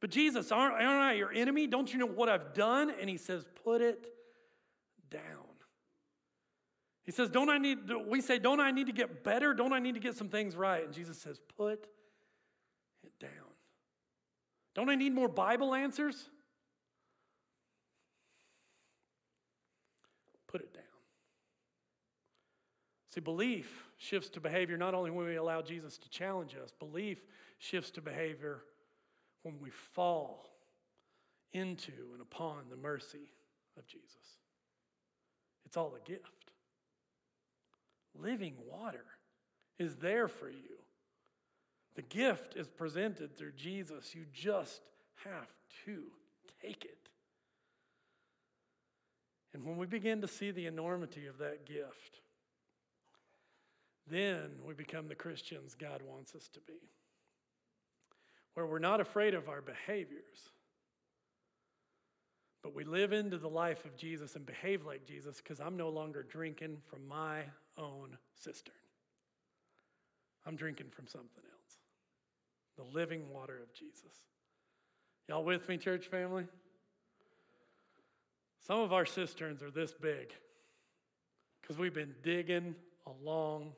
But 0.00 0.10
Jesus, 0.10 0.52
aren't, 0.52 0.74
aren't 0.74 0.86
I 0.86 1.12
your 1.14 1.32
enemy? 1.32 1.66
Don't 1.66 1.92
you 1.92 1.98
know 1.98 2.06
what 2.06 2.28
I've 2.28 2.54
done? 2.54 2.92
And 3.00 3.10
he 3.10 3.16
says, 3.16 3.44
Put 3.64 3.80
it 3.80 4.06
down. 5.10 5.22
He 7.04 7.12
says, 7.12 7.30
Don't 7.30 7.48
I 7.48 7.58
need, 7.58 7.78
we 8.06 8.20
say, 8.20 8.38
Don't 8.38 8.60
I 8.60 8.70
need 8.70 8.86
to 8.86 8.92
get 8.92 9.24
better? 9.24 9.54
Don't 9.54 9.72
I 9.72 9.78
need 9.78 9.94
to 9.94 10.00
get 10.00 10.16
some 10.16 10.28
things 10.28 10.54
right? 10.54 10.84
And 10.84 10.92
Jesus 10.92 11.18
says, 11.18 11.40
Put 11.56 11.88
it 13.04 13.18
down. 13.18 13.30
Don't 14.74 14.88
I 14.88 14.94
need 14.94 15.12
more 15.14 15.28
Bible 15.28 15.74
answers? 15.74 16.28
Put 20.46 20.60
it 20.60 20.72
down. 20.72 20.84
See, 23.08 23.20
belief 23.20 23.88
shifts 23.96 24.28
to 24.30 24.40
behavior 24.40 24.76
not 24.76 24.94
only 24.94 25.10
when 25.10 25.26
we 25.26 25.36
allow 25.36 25.60
Jesus 25.60 25.98
to 25.98 26.08
challenge 26.08 26.54
us, 26.62 26.72
belief 26.78 27.18
shifts 27.58 27.90
to 27.92 28.00
behavior 28.00 28.62
when 29.42 29.58
we 29.60 29.70
fall 29.70 30.48
into 31.52 31.92
and 32.12 32.20
upon 32.20 32.68
the 32.70 32.76
mercy 32.76 33.32
of 33.76 33.86
Jesus. 33.86 34.38
It's 35.64 35.76
all 35.76 35.94
a 35.94 36.08
gift. 36.08 36.52
Living 38.18 38.54
water 38.70 39.04
is 39.78 39.96
there 39.96 40.28
for 40.28 40.48
you. 40.48 40.78
The 41.94 42.02
gift 42.02 42.56
is 42.56 42.68
presented 42.68 43.36
through 43.36 43.52
Jesus. 43.52 44.14
You 44.14 44.24
just 44.32 44.80
have 45.24 45.48
to 45.84 46.02
take 46.62 46.84
it. 46.84 47.08
And 49.54 49.64
when 49.64 49.76
we 49.76 49.86
begin 49.86 50.20
to 50.20 50.28
see 50.28 50.50
the 50.50 50.66
enormity 50.66 51.26
of 51.26 51.38
that 51.38 51.66
gift, 51.66 52.20
then 54.06 54.50
we 54.64 54.74
become 54.74 55.08
the 55.08 55.14
Christians 55.14 55.74
God 55.74 56.02
wants 56.02 56.34
us 56.34 56.48
to 56.54 56.60
be. 56.60 56.90
Where 58.58 58.66
we're 58.66 58.80
not 58.80 59.00
afraid 59.00 59.34
of 59.34 59.48
our 59.48 59.62
behaviors, 59.62 60.50
but 62.60 62.74
we 62.74 62.82
live 62.82 63.12
into 63.12 63.38
the 63.38 63.48
life 63.48 63.84
of 63.84 63.96
Jesus 63.96 64.34
and 64.34 64.44
behave 64.44 64.84
like 64.84 65.06
Jesus 65.06 65.36
because 65.36 65.60
I'm 65.60 65.76
no 65.76 65.90
longer 65.90 66.24
drinking 66.24 66.78
from 66.90 67.06
my 67.06 67.42
own 67.76 68.18
cistern. 68.34 68.74
I'm 70.44 70.56
drinking 70.56 70.88
from 70.90 71.06
something 71.06 71.44
else 71.44 71.78
the 72.76 72.98
living 72.98 73.30
water 73.32 73.60
of 73.62 73.72
Jesus. 73.72 74.24
Y'all 75.28 75.44
with 75.44 75.68
me, 75.68 75.76
church 75.76 76.08
family? 76.08 76.44
Some 78.66 78.80
of 78.80 78.92
our 78.92 79.06
cisterns 79.06 79.62
are 79.62 79.70
this 79.70 79.92
big 79.92 80.34
because 81.62 81.78
we've 81.78 81.94
been 81.94 82.16
digging 82.24 82.74
a 83.06 83.12
long 83.24 83.70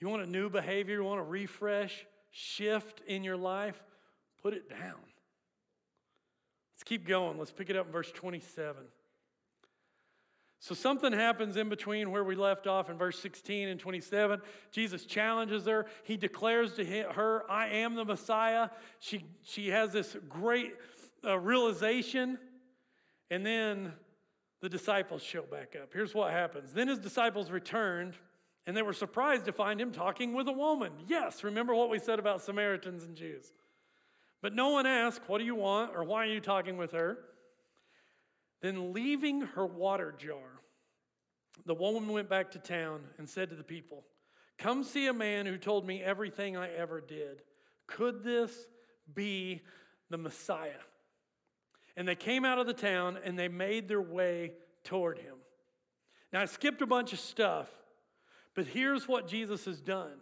You 0.00 0.08
want 0.08 0.22
a 0.22 0.26
new 0.26 0.48
behavior, 0.48 0.96
you 0.96 1.04
want 1.04 1.20
a 1.20 1.24
refresh, 1.24 2.06
shift 2.30 3.02
in 3.06 3.22
your 3.22 3.36
life? 3.36 3.80
Put 4.42 4.54
it 4.54 4.68
down. 4.70 4.96
Let's 6.74 6.84
keep 6.84 7.06
going. 7.06 7.38
Let's 7.38 7.52
pick 7.52 7.68
it 7.68 7.76
up 7.76 7.86
in 7.86 7.92
verse 7.92 8.10
27. 8.10 8.82
So 10.62 10.74
something 10.74 11.12
happens 11.12 11.56
in 11.56 11.68
between 11.68 12.10
where 12.10 12.24
we 12.24 12.34
left 12.34 12.66
off 12.66 12.90
in 12.90 12.98
verse 12.98 13.18
16 13.18 13.68
and 13.68 13.80
27. 13.80 14.40
Jesus 14.70 15.04
challenges 15.06 15.66
her. 15.66 15.86
He 16.04 16.16
declares 16.16 16.74
to 16.74 16.84
her, 16.84 17.50
I 17.50 17.68
am 17.68 17.94
the 17.94 18.04
Messiah. 18.04 18.68
She, 18.98 19.24
she 19.42 19.68
has 19.68 19.92
this 19.92 20.16
great 20.28 20.74
uh, 21.24 21.38
realization. 21.38 22.38
And 23.30 23.44
then 23.44 23.92
the 24.60 24.68
disciples 24.68 25.22
show 25.22 25.42
back 25.42 25.76
up. 25.80 25.90
Here's 25.92 26.14
what 26.14 26.30
happens. 26.30 26.72
Then 26.72 26.88
his 26.88 26.98
disciples 26.98 27.50
returned 27.50 28.14
and 28.70 28.76
they 28.76 28.82
were 28.82 28.92
surprised 28.92 29.46
to 29.46 29.52
find 29.52 29.80
him 29.80 29.90
talking 29.90 30.32
with 30.32 30.46
a 30.46 30.52
woman. 30.52 30.92
Yes, 31.08 31.42
remember 31.42 31.74
what 31.74 31.90
we 31.90 31.98
said 31.98 32.20
about 32.20 32.40
Samaritans 32.40 33.02
and 33.02 33.16
Jews. 33.16 33.52
But 34.42 34.54
no 34.54 34.68
one 34.68 34.86
asked, 34.86 35.22
What 35.26 35.38
do 35.38 35.44
you 35.44 35.56
want? 35.56 35.90
or 35.92 36.04
Why 36.04 36.22
are 36.22 36.32
you 36.32 36.38
talking 36.38 36.76
with 36.76 36.92
her? 36.92 37.18
Then, 38.62 38.92
leaving 38.92 39.40
her 39.40 39.66
water 39.66 40.14
jar, 40.16 40.60
the 41.66 41.74
woman 41.74 42.12
went 42.12 42.30
back 42.30 42.52
to 42.52 42.60
town 42.60 43.00
and 43.18 43.28
said 43.28 43.50
to 43.50 43.56
the 43.56 43.64
people, 43.64 44.04
Come 44.56 44.84
see 44.84 45.08
a 45.08 45.12
man 45.12 45.46
who 45.46 45.58
told 45.58 45.84
me 45.84 46.00
everything 46.00 46.56
I 46.56 46.72
ever 46.72 47.00
did. 47.00 47.42
Could 47.88 48.22
this 48.22 48.52
be 49.12 49.62
the 50.10 50.16
Messiah? 50.16 50.70
And 51.96 52.06
they 52.06 52.14
came 52.14 52.44
out 52.44 52.60
of 52.60 52.68
the 52.68 52.72
town 52.72 53.18
and 53.24 53.36
they 53.36 53.48
made 53.48 53.88
their 53.88 54.00
way 54.00 54.52
toward 54.84 55.18
him. 55.18 55.38
Now, 56.32 56.42
I 56.42 56.44
skipped 56.44 56.82
a 56.82 56.86
bunch 56.86 57.12
of 57.12 57.18
stuff 57.18 57.68
but 58.54 58.66
here's 58.66 59.06
what 59.06 59.28
Jesus 59.28 59.64
has 59.64 59.80
done. 59.80 60.20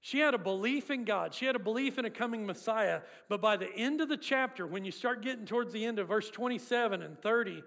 She 0.00 0.18
had 0.18 0.32
a 0.32 0.38
belief 0.38 0.90
in 0.90 1.04
God. 1.04 1.34
She 1.34 1.44
had 1.44 1.56
a 1.56 1.60
belief 1.60 1.98
in 1.98 2.06
a 2.06 2.10
coming 2.10 2.46
Messiah. 2.46 3.02
But 3.28 3.42
by 3.42 3.56
the 3.56 3.70
end 3.74 4.00
of 4.00 4.08
the 4.08 4.16
chapter, 4.16 4.66
when 4.66 4.84
you 4.84 4.92
start 4.92 5.22
getting 5.22 5.44
towards 5.44 5.72
the 5.72 5.84
end 5.84 5.98
of 5.98 6.08
verse 6.08 6.30
27 6.30 7.02
and 7.02 7.20
30, 7.20 7.62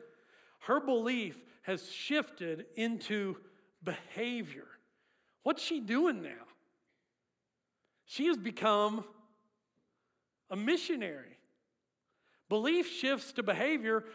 her 0.61 0.79
belief 0.79 1.37
has 1.61 1.91
shifted 1.91 2.65
into 2.75 3.37
behavior. 3.83 4.67
What's 5.43 5.61
she 5.61 5.79
doing 5.79 6.23
now? 6.23 6.29
She 8.05 8.25
has 8.27 8.37
become 8.37 9.03
a 10.49 10.55
missionary. 10.55 11.37
Belief 12.49 12.89
shifts 12.89 13.31
to 13.33 13.43
behavior 13.43 14.05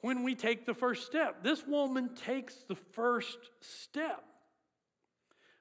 when 0.00 0.22
we 0.22 0.34
take 0.34 0.66
the 0.66 0.74
first 0.74 1.06
step. 1.06 1.42
This 1.42 1.66
woman 1.66 2.14
takes 2.14 2.54
the 2.64 2.76
first 2.76 3.38
step. 3.60 4.24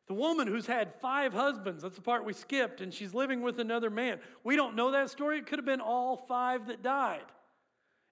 The 0.08 0.14
woman 0.14 0.48
who's 0.48 0.66
had 0.66 0.94
five 0.94 1.34
husbands, 1.34 1.84
that's 1.84 1.96
the 1.96 2.02
part 2.02 2.24
we 2.24 2.34
skipped, 2.34 2.80
and 2.80 2.94
she's 2.94 3.14
living 3.14 3.42
with 3.42 3.60
another 3.60 3.90
man. 3.90 4.20
We 4.44 4.56
don't 4.56 4.76
know 4.76 4.92
that 4.92 5.10
story. 5.10 5.38
It 5.38 5.48
could 5.48 5.60
have 5.60 5.66
been 5.66 5.82
all 5.82 6.26
five 6.28 6.68
that 6.68 6.82
died. 6.82 7.26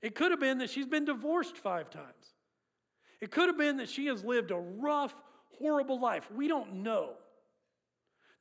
It 0.01 0.13
could 0.13 0.31
have 0.31 0.39
been 0.39 0.58
that 0.58 0.69
she's 0.69 0.88
been 0.88 1.05
divorced 1.05 1.58
five 1.58 1.89
times. 1.89 2.34
It 3.21 3.31
could 3.31 3.47
have 3.47 3.58
been 3.58 3.77
that 3.77 3.89
she 3.89 4.08
has 4.08 4.25
lived 4.25 4.51
a 4.51 4.58
rough, 4.58 5.15
horrible 5.58 5.99
life. 5.99 6.29
We 6.31 6.49
don't 6.49 6.84
know. 6.84 7.13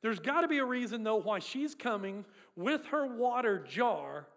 There's 0.01 0.19
got 0.19 0.41
to 0.41 0.47
be 0.47 0.57
a 0.57 0.65
reason, 0.65 1.03
though, 1.03 1.15
why 1.15 1.39
she's 1.39 1.73
coming 1.73 2.25
with 2.55 2.85
her 2.87 3.07
water 3.07 3.65
jar 3.67 4.27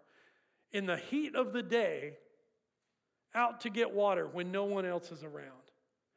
in 0.71 0.85
the 0.85 0.97
heat 0.97 1.35
of 1.35 1.51
the 1.51 1.61
day 1.61 2.13
out 3.35 3.61
to 3.61 3.69
get 3.69 3.91
water 3.91 4.27
when 4.27 4.51
no 4.51 4.63
one 4.63 4.85
else 4.85 5.11
is 5.11 5.23
around. 5.23 5.51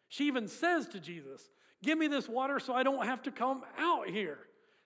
She 0.08 0.26
even 0.28 0.46
says 0.46 0.88
to 0.88 1.00
Jesus, 1.00 1.50
Give 1.83 1.99
me 1.99 2.07
this 2.07 2.29
water 2.29 2.61
so 2.61 2.75
I 2.75 2.83
don't 2.83 3.05
have 3.05 3.23
to 3.23 3.31
come 3.31 3.62
out 3.79 4.09
here. 4.09 4.38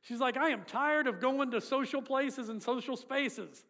She's 0.03 0.21
like, 0.21 0.37
I 0.37 0.51
am 0.51 0.63
tired 0.67 1.07
of 1.07 1.21
going 1.21 1.51
to 1.51 1.61
social 1.61 2.01
places 2.01 2.49
and 2.49 2.63
social 2.63 2.97
spaces. 2.97 3.65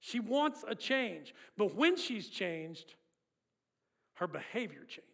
She 0.00 0.20
wants 0.20 0.64
a 0.66 0.74
change. 0.74 1.34
But 1.56 1.74
when 1.74 1.96
she's 1.96 2.28
changed, 2.28 2.94
her 4.14 4.26
behavior 4.26 4.84
changes. 4.86 5.04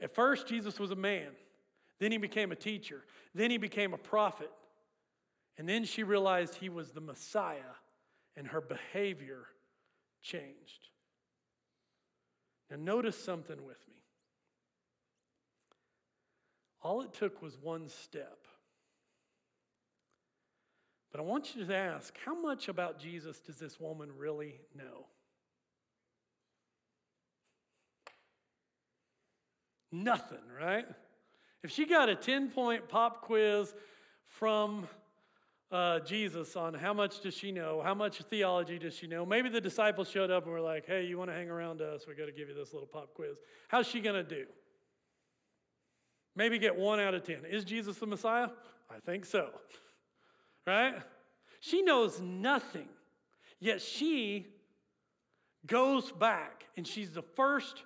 At 0.00 0.14
first, 0.14 0.46
Jesus 0.46 0.78
was 0.80 0.90
a 0.90 0.96
man. 0.96 1.28
Then 1.98 2.10
he 2.10 2.18
became 2.18 2.52
a 2.52 2.56
teacher. 2.56 3.04
Then 3.34 3.50
he 3.50 3.58
became 3.58 3.94
a 3.94 3.98
prophet. 3.98 4.50
And 5.58 5.68
then 5.68 5.84
she 5.84 6.02
realized 6.02 6.54
he 6.54 6.68
was 6.68 6.90
the 6.90 7.00
Messiah, 7.00 7.76
and 8.36 8.46
her 8.48 8.60
behavior 8.60 9.44
changed. 10.22 10.88
Now, 12.70 12.76
notice 12.78 13.22
something 13.22 13.64
with 13.64 13.78
me. 13.86 13.91
All 16.82 17.02
it 17.02 17.12
took 17.12 17.40
was 17.42 17.56
one 17.56 17.88
step. 17.88 18.38
But 21.12 21.20
I 21.20 21.24
want 21.24 21.54
you 21.54 21.64
to 21.64 21.76
ask 21.76 22.14
how 22.24 22.34
much 22.34 22.68
about 22.68 22.98
Jesus 22.98 23.38
does 23.38 23.58
this 23.58 23.78
woman 23.78 24.10
really 24.16 24.54
know? 24.74 25.06
Nothing, 29.92 30.38
right? 30.58 30.86
If 31.62 31.70
she 31.70 31.84
got 31.84 32.08
a 32.08 32.16
10 32.16 32.50
point 32.50 32.88
pop 32.88 33.20
quiz 33.20 33.74
from 34.26 34.88
uh, 35.70 36.00
Jesus 36.00 36.56
on 36.56 36.72
how 36.72 36.94
much 36.94 37.20
does 37.20 37.34
she 37.34 37.52
know, 37.52 37.82
how 37.84 37.94
much 37.94 38.22
theology 38.22 38.78
does 38.78 38.94
she 38.94 39.06
know, 39.06 39.26
maybe 39.26 39.50
the 39.50 39.60
disciples 39.60 40.08
showed 40.08 40.30
up 40.30 40.44
and 40.44 40.52
were 40.52 40.60
like, 40.60 40.86
hey, 40.86 41.04
you 41.04 41.18
want 41.18 41.30
to 41.30 41.34
hang 41.34 41.50
around 41.50 41.82
us? 41.82 42.06
We 42.08 42.14
got 42.14 42.26
to 42.26 42.32
give 42.32 42.48
you 42.48 42.54
this 42.54 42.72
little 42.72 42.88
pop 42.88 43.12
quiz. 43.14 43.36
How's 43.68 43.86
she 43.86 44.00
going 44.00 44.16
to 44.16 44.28
do? 44.28 44.46
Maybe 46.34 46.58
get 46.58 46.76
one 46.76 47.00
out 47.00 47.14
of 47.14 47.24
10. 47.24 47.44
Is 47.50 47.64
Jesus 47.64 47.96
the 47.96 48.06
Messiah? 48.06 48.48
I 48.90 48.98
think 49.04 49.24
so. 49.24 49.50
Right? 50.66 50.94
She 51.60 51.82
knows 51.82 52.20
nothing, 52.20 52.88
yet 53.60 53.80
she 53.80 54.46
goes 55.66 56.10
back 56.10 56.64
and 56.76 56.86
she's 56.86 57.12
the 57.12 57.22
first 57.22 57.82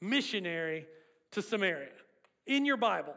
missionary 0.00 0.86
to 1.32 1.42
Samaria 1.42 1.88
in 2.46 2.64
your 2.64 2.76
Bible. 2.76 3.14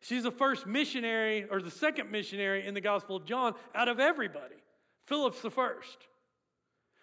She's 0.00 0.22
the 0.22 0.30
first 0.30 0.66
missionary 0.66 1.46
or 1.50 1.60
the 1.60 1.70
second 1.70 2.10
missionary 2.10 2.66
in 2.66 2.74
the 2.74 2.80
Gospel 2.80 3.16
of 3.16 3.24
John 3.24 3.54
out 3.74 3.88
of 3.88 3.98
everybody. 3.98 4.56
Philip's 5.06 5.40
the 5.40 5.50
first. 5.50 5.98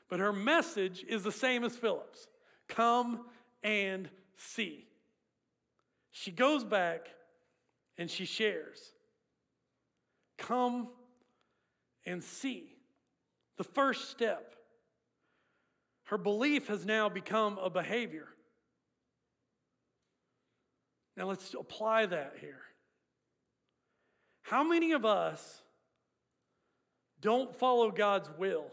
But 0.10 0.20
her 0.20 0.34
message 0.34 1.04
is 1.08 1.24
the 1.24 1.32
same 1.32 1.64
as 1.64 1.76
Philip's 1.76 2.28
come 2.68 3.26
and 3.64 4.10
see. 4.38 4.86
She 6.14 6.32
goes 6.32 6.64
back 6.64 7.08
and 7.98 8.10
she 8.10 8.26
shares. 8.26 8.80
Come 10.38 10.88
and 12.06 12.24
see. 12.24 12.78
The 13.58 13.64
first 13.64 14.10
step. 14.12 14.56
Her 16.06 16.18
belief 16.18 16.68
has 16.68 16.86
now 16.86 17.10
become 17.10 17.58
a 17.58 17.70
behavior. 17.70 18.28
Now 21.18 21.26
let's 21.26 21.54
apply 21.54 22.06
that 22.06 22.36
here. 22.40 22.62
How 24.44 24.64
many 24.64 24.92
of 24.92 25.06
us 25.06 25.62
don't 27.22 27.56
follow 27.56 27.90
God's 27.90 28.30
will? 28.38 28.66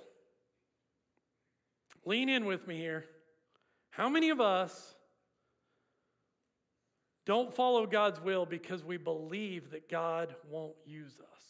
Lean 2.05 2.29
in 2.29 2.45
with 2.45 2.67
me 2.67 2.79
here. 2.79 3.07
How 3.91 4.09
many 4.09 4.29
of 4.31 4.41
us 4.41 4.95
don't 7.27 7.55
follow 7.55 7.87
God's 7.87 8.21
will 8.21 8.47
because 8.47 8.85
we 8.85 8.97
believe 8.97 9.71
that 9.71 9.89
God 9.89 10.35
won't 10.49 10.77
use 10.87 11.19
us? 11.21 11.43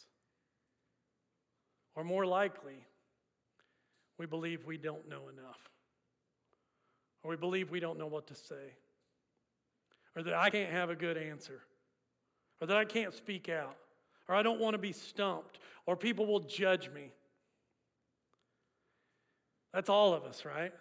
Or 1.94 2.04
more 2.04 2.26
likely, 2.26 2.86
we 4.18 4.26
believe 4.26 4.66
we 4.66 4.76
don't 4.76 5.08
know 5.08 5.28
enough. 5.28 5.70
Or 7.22 7.30
we 7.30 7.36
believe 7.36 7.70
we 7.70 7.80
don't 7.80 7.98
know 7.98 8.06
what 8.06 8.26
to 8.28 8.34
say. 8.34 8.74
Or 10.16 10.22
that 10.22 10.34
I 10.34 10.50
can't 10.50 10.70
have 10.70 10.90
a 10.90 10.96
good 10.96 11.16
answer. 11.16 11.60
Or 12.60 12.66
that 12.66 12.76
I 12.76 12.84
can't 12.84 13.14
speak 13.14 13.48
out. 13.48 13.76
Or 14.28 14.34
I 14.34 14.42
don't 14.42 14.60
want 14.60 14.74
to 14.74 14.78
be 14.78 14.92
stumped. 14.92 15.58
Or 15.86 15.96
people 15.96 16.26
will 16.26 16.40
judge 16.40 16.90
me. 16.90 17.12
That's 19.72 19.88
all 19.88 20.14
of 20.14 20.24
us, 20.24 20.44
right? 20.44 20.72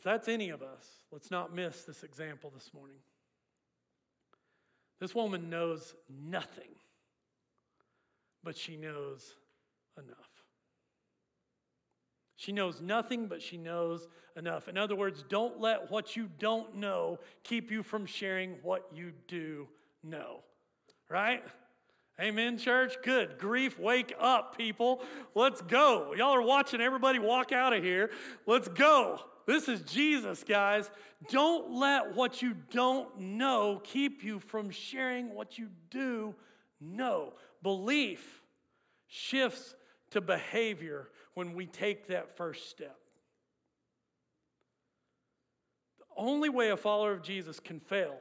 If 0.00 0.04
that's 0.04 0.28
any 0.28 0.48
of 0.48 0.62
us, 0.62 0.86
let's 1.12 1.30
not 1.30 1.54
miss 1.54 1.82
this 1.82 2.04
example 2.04 2.50
this 2.54 2.70
morning. 2.72 2.96
This 4.98 5.14
woman 5.14 5.50
knows 5.50 5.94
nothing, 6.08 6.70
but 8.42 8.56
she 8.56 8.78
knows 8.78 9.34
enough. 9.98 10.16
She 12.36 12.50
knows 12.50 12.80
nothing, 12.80 13.26
but 13.26 13.42
she 13.42 13.58
knows 13.58 14.08
enough. 14.36 14.68
In 14.68 14.78
other 14.78 14.96
words, 14.96 15.22
don't 15.28 15.60
let 15.60 15.90
what 15.90 16.16
you 16.16 16.30
don't 16.38 16.76
know 16.76 17.18
keep 17.44 17.70
you 17.70 17.82
from 17.82 18.06
sharing 18.06 18.52
what 18.62 18.86
you 18.94 19.12
do 19.28 19.68
know. 20.02 20.38
Right? 21.10 21.44
Amen, 22.18 22.56
church? 22.56 22.94
Good. 23.04 23.38
Grief, 23.38 23.78
wake 23.78 24.14
up, 24.18 24.56
people. 24.56 25.02
Let's 25.34 25.60
go. 25.60 26.14
Y'all 26.16 26.34
are 26.34 26.40
watching 26.40 26.80
everybody 26.80 27.18
walk 27.18 27.52
out 27.52 27.74
of 27.74 27.84
here. 27.84 28.10
Let's 28.46 28.68
go. 28.68 29.20
This 29.50 29.68
is 29.68 29.80
Jesus, 29.80 30.44
guys. 30.44 30.88
Don't 31.28 31.72
let 31.72 32.14
what 32.14 32.40
you 32.40 32.54
don't 32.70 33.18
know 33.18 33.80
keep 33.82 34.22
you 34.22 34.38
from 34.38 34.70
sharing 34.70 35.34
what 35.34 35.58
you 35.58 35.70
do 35.90 36.36
know. 36.80 37.32
Belief 37.60 38.42
shifts 39.08 39.74
to 40.12 40.20
behavior 40.20 41.08
when 41.34 41.54
we 41.54 41.66
take 41.66 42.06
that 42.06 42.36
first 42.36 42.70
step. 42.70 42.96
The 45.98 46.04
only 46.16 46.48
way 46.48 46.70
a 46.70 46.76
follower 46.76 47.10
of 47.10 47.20
Jesus 47.20 47.58
can 47.58 47.80
fail, 47.80 48.18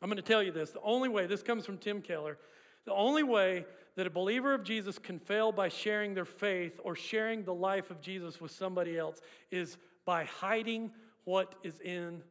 I'm 0.00 0.08
going 0.08 0.18
to 0.18 0.22
tell 0.22 0.40
you 0.40 0.52
this 0.52 0.70
the 0.70 0.80
only 0.82 1.08
way, 1.08 1.26
this 1.26 1.42
comes 1.42 1.66
from 1.66 1.78
Tim 1.78 2.00
Keller, 2.00 2.38
the 2.84 2.94
only 2.94 3.24
way 3.24 3.64
that 3.96 4.06
a 4.06 4.10
believer 4.10 4.54
of 4.54 4.62
Jesus 4.62 5.00
can 5.00 5.18
fail 5.18 5.50
by 5.50 5.68
sharing 5.68 6.14
their 6.14 6.24
faith 6.24 6.78
or 6.84 6.94
sharing 6.94 7.42
the 7.42 7.52
life 7.52 7.90
of 7.90 8.00
Jesus 8.00 8.40
with 8.40 8.52
somebody 8.52 8.96
else 8.96 9.20
is 9.50 9.78
by 10.04 10.24
hiding 10.24 10.90
what 11.24 11.54
is 11.62 11.78
in 11.80 12.22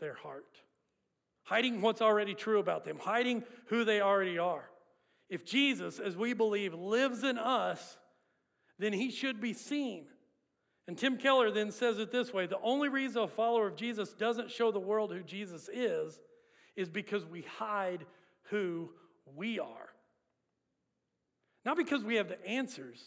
their 0.00 0.14
heart, 0.14 0.56
hiding 1.44 1.80
what's 1.80 2.02
already 2.02 2.34
true 2.34 2.58
about 2.58 2.84
them, 2.84 2.98
hiding 2.98 3.44
who 3.66 3.84
they 3.84 4.00
already 4.00 4.38
are. 4.38 4.64
If 5.28 5.44
Jesus, 5.44 5.98
as 5.98 6.16
we 6.16 6.34
believe, 6.34 6.74
lives 6.74 7.24
in 7.24 7.38
us, 7.38 7.96
then 8.78 8.92
he 8.92 9.10
should 9.10 9.40
be 9.40 9.52
seen. 9.52 10.06
And 10.88 10.98
Tim 10.98 11.16
Keller 11.16 11.50
then 11.50 11.70
says 11.70 11.98
it 11.98 12.10
this 12.10 12.32
way 12.32 12.46
the 12.46 12.60
only 12.60 12.88
reason 12.88 13.22
a 13.22 13.28
follower 13.28 13.68
of 13.68 13.76
Jesus 13.76 14.12
doesn't 14.12 14.50
show 14.50 14.72
the 14.72 14.80
world 14.80 15.12
who 15.12 15.22
Jesus 15.22 15.68
is 15.72 16.20
is 16.76 16.88
because 16.88 17.24
we 17.24 17.42
hide 17.42 18.04
who 18.50 18.90
we 19.36 19.58
are. 19.58 19.88
Not 21.64 21.76
because 21.76 22.02
we 22.02 22.16
have 22.16 22.28
the 22.28 22.44
answers, 22.44 23.00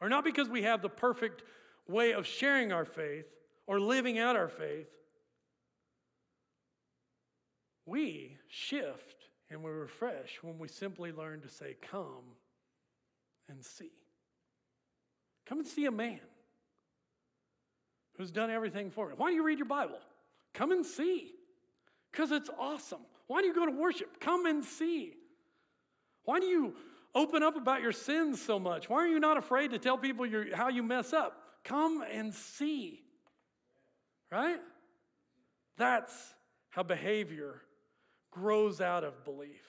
or 0.00 0.08
not 0.08 0.24
because 0.24 0.48
we 0.48 0.62
have 0.62 0.82
the 0.82 0.88
perfect 0.88 1.42
way 1.88 2.12
of 2.12 2.26
sharing 2.26 2.72
our 2.72 2.84
faith 2.84 3.26
or 3.66 3.80
living 3.80 4.18
out 4.18 4.36
our 4.36 4.48
faith, 4.48 4.88
we 7.86 8.36
shift 8.48 9.16
and 9.50 9.62
we 9.62 9.70
refresh 9.70 10.38
when 10.42 10.58
we 10.58 10.68
simply 10.68 11.12
learn 11.12 11.40
to 11.42 11.48
say, 11.48 11.76
Come 11.90 12.36
and 13.48 13.64
see. 13.64 13.92
Come 15.46 15.58
and 15.58 15.68
see 15.68 15.84
a 15.84 15.90
man 15.90 16.20
who's 18.16 18.30
done 18.30 18.50
everything 18.50 18.90
for 18.90 19.10
you. 19.10 19.16
Why 19.16 19.30
do 19.30 19.36
you 19.36 19.44
read 19.44 19.58
your 19.58 19.68
Bible? 19.68 19.98
Come 20.54 20.72
and 20.72 20.86
see. 20.86 21.32
Because 22.10 22.30
it's 22.30 22.48
awesome. 22.58 23.00
Why 23.26 23.42
do 23.42 23.48
you 23.48 23.54
go 23.54 23.66
to 23.66 23.72
worship? 23.72 24.20
Come 24.20 24.46
and 24.46 24.64
see. 24.64 25.14
Why 26.24 26.40
do 26.40 26.46
you 26.46 26.74
open 27.14 27.42
up 27.42 27.56
about 27.56 27.82
your 27.82 27.92
sins 27.92 28.40
so 28.40 28.58
much? 28.58 28.88
Why 28.88 28.98
are 28.98 29.08
you 29.08 29.20
not 29.20 29.36
afraid 29.36 29.72
to 29.72 29.78
tell 29.78 29.98
people 29.98 30.26
how 30.54 30.68
you 30.68 30.82
mess 30.82 31.12
up? 31.12 31.43
Come 31.64 32.04
and 32.12 32.34
see. 32.34 33.00
Right? 34.30 34.60
That's 35.76 36.34
how 36.70 36.82
behavior 36.82 37.62
grows 38.30 38.80
out 38.80 39.04
of 39.04 39.24
belief. 39.24 39.62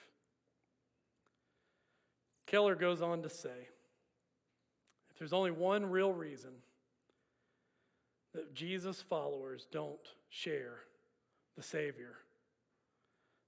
Keller 2.46 2.74
goes 2.74 3.02
on 3.02 3.22
to 3.22 3.28
say 3.28 3.68
if 5.10 5.18
there's 5.18 5.32
only 5.32 5.50
one 5.50 5.86
real 5.86 6.12
reason 6.12 6.50
that 8.34 8.54
Jesus' 8.54 9.02
followers 9.02 9.66
don't 9.72 9.98
share 10.28 10.80
the 11.56 11.62
Savior 11.62 12.16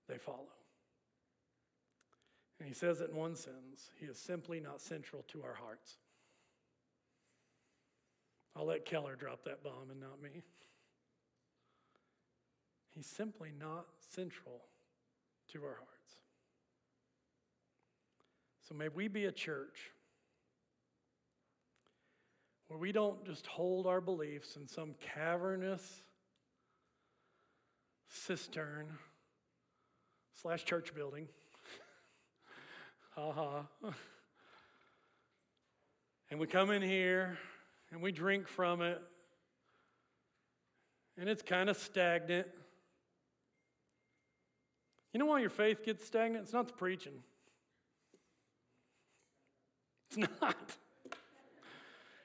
they 0.08 0.18
follow. 0.18 0.48
And 2.58 2.66
he 2.66 2.74
says 2.74 3.00
it 3.00 3.10
in 3.10 3.16
one 3.16 3.36
sentence 3.36 3.90
He 4.00 4.06
is 4.06 4.18
simply 4.18 4.58
not 4.60 4.80
central 4.80 5.22
to 5.28 5.42
our 5.42 5.54
hearts. 5.54 5.98
I'll 8.58 8.66
let 8.66 8.84
Keller 8.84 9.14
drop 9.14 9.44
that 9.44 9.62
bomb 9.62 9.88
and 9.88 10.00
not 10.00 10.20
me. 10.20 10.42
He's 12.90 13.06
simply 13.06 13.50
not 13.56 13.86
central 14.12 14.62
to 15.52 15.62
our 15.62 15.76
hearts. 15.76 16.16
So 18.68 18.74
may 18.74 18.88
we 18.88 19.06
be 19.06 19.26
a 19.26 19.32
church 19.32 19.92
where 22.66 22.80
we 22.80 22.90
don't 22.90 23.24
just 23.24 23.46
hold 23.46 23.86
our 23.86 24.00
beliefs 24.00 24.56
in 24.56 24.66
some 24.66 24.96
cavernous 25.14 26.02
cistern 28.08 28.88
slash 30.34 30.64
church 30.64 30.92
building. 30.96 31.28
ha 33.14 33.32
ha. 33.32 33.92
and 36.32 36.40
we 36.40 36.48
come 36.48 36.72
in 36.72 36.82
here 36.82 37.38
and 37.90 38.02
we 38.02 38.12
drink 38.12 38.48
from 38.48 38.82
it, 38.82 39.00
and 41.16 41.28
it's 41.28 41.42
kind 41.42 41.68
of 41.68 41.76
stagnant. 41.76 42.46
You 45.12 45.20
know 45.20 45.26
why 45.26 45.40
your 45.40 45.50
faith 45.50 45.84
gets 45.84 46.04
stagnant? 46.04 46.44
It's 46.44 46.52
not 46.52 46.68
the 46.68 46.74
preaching. 46.74 47.22
It's 50.10 50.28
not. 50.40 50.76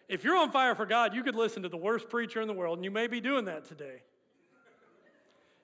If 0.10 0.24
you're 0.24 0.38
on 0.38 0.52
fire 0.52 0.76
for 0.76 0.86
God, 0.86 1.16
you 1.16 1.24
could 1.24 1.36
listen 1.36 1.64
to 1.64 1.70
the 1.70 1.78
worst 1.78 2.10
preacher 2.10 2.42
in 2.42 2.48
the 2.48 2.54
world, 2.54 2.78
and 2.78 2.86
you 2.86 2.92
may 2.92 3.08
be 3.08 3.20
doing 3.20 3.46
that 3.46 3.66
today. 3.66 4.04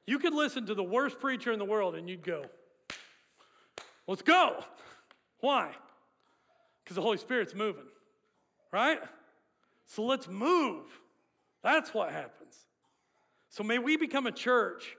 You 0.10 0.18
could 0.18 0.34
listen 0.34 0.66
to 0.66 0.74
the 0.74 0.84
worst 0.84 1.20
preacher 1.20 1.52
in 1.52 1.60
the 1.60 1.66
world 1.66 1.93
and 1.93 2.10
you'd 2.10 2.24
go, 2.24 2.45
let's 4.08 4.24
go. 4.24 4.64
Why? 5.39 5.70
Because 6.84 6.95
the 6.95 7.04
Holy 7.04 7.20
Spirit's 7.20 7.54
moving, 7.54 7.86
right? 8.74 8.97
So 9.90 10.04
let's 10.06 10.28
move. 10.28 10.86
That's 11.64 11.96
what 11.96 12.12
happens. 12.12 12.56
So 13.50 13.64
may 13.64 13.80
we 13.80 13.98
become 13.98 14.28
a 14.28 14.32
church 14.32 14.96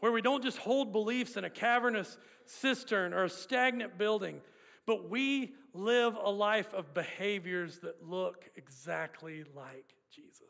where 0.00 0.12
we 0.12 0.20
don't 0.20 0.42
just 0.42 0.58
hold 0.58 0.92
beliefs 0.92 1.38
in 1.38 1.44
a 1.44 1.50
cavernous 1.50 2.18
cistern 2.44 3.14
or 3.14 3.24
a 3.24 3.30
stagnant 3.30 3.96
building, 3.96 4.42
but 4.86 5.08
we 5.08 5.54
live 5.72 6.14
a 6.22 6.30
life 6.30 6.74
of 6.74 6.92
behaviors 6.92 7.78
that 7.78 8.06
look 8.06 8.44
exactly 8.54 9.44
like 9.56 9.94
Jesus. 10.14 10.42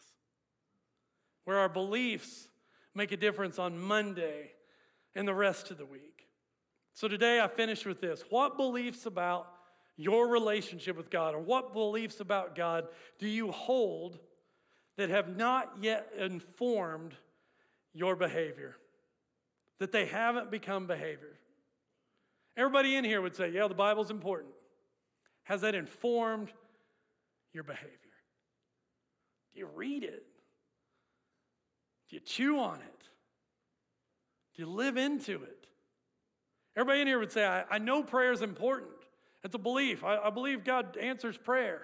Where 1.44 1.58
our 1.58 1.68
beliefs 1.68 2.48
make 2.96 3.12
a 3.12 3.16
difference 3.16 3.60
on 3.60 3.78
Monday 3.78 4.50
and 5.14 5.26
the 5.28 5.34
rest 5.34 5.70
of 5.70 5.78
the 5.78 5.86
week. 5.86 6.26
So 6.94 7.06
today 7.06 7.40
I 7.40 7.46
finished 7.46 7.86
with 7.86 8.00
this. 8.00 8.24
What 8.28 8.56
beliefs 8.56 9.06
about 9.06 9.46
your 9.96 10.28
relationship 10.28 10.96
with 10.96 11.10
God 11.10 11.34
or 11.34 11.40
what 11.40 11.72
beliefs 11.72 12.20
about 12.20 12.54
God 12.54 12.88
do 13.18 13.28
you 13.28 13.52
hold 13.52 14.18
that 14.96 15.10
have 15.10 15.36
not 15.36 15.72
yet 15.80 16.10
informed 16.18 17.14
your 17.92 18.16
behavior? 18.16 18.76
That 19.78 19.92
they 19.92 20.06
haven't 20.06 20.50
become 20.50 20.86
behavior? 20.86 21.38
Everybody 22.56 22.96
in 22.96 23.04
here 23.04 23.20
would 23.20 23.34
say, 23.34 23.50
yeah, 23.50 23.66
the 23.66 23.74
Bible's 23.74 24.10
important. 24.10 24.54
Has 25.44 25.62
that 25.62 25.74
informed 25.74 26.52
your 27.52 27.64
behavior? 27.64 27.90
Do 29.52 29.60
you 29.60 29.68
read 29.74 30.04
it? 30.04 30.24
Do 32.08 32.16
you 32.16 32.20
chew 32.20 32.58
on 32.58 32.76
it? 32.76 33.08
Do 34.56 34.62
you 34.62 34.68
live 34.68 34.96
into 34.96 35.42
it? 35.42 35.66
Everybody 36.76 37.02
in 37.02 37.06
here 37.06 37.18
would 37.18 37.32
say, 37.32 37.44
I, 37.44 37.64
I 37.70 37.78
know 37.78 38.02
prayer 38.02 38.32
is 38.32 38.42
important. 38.42 38.90
It's 39.44 39.54
a 39.54 39.58
belief. 39.58 40.02
I, 40.02 40.16
I 40.16 40.30
believe 40.30 40.64
God 40.64 40.96
answers 40.96 41.36
prayer. 41.36 41.82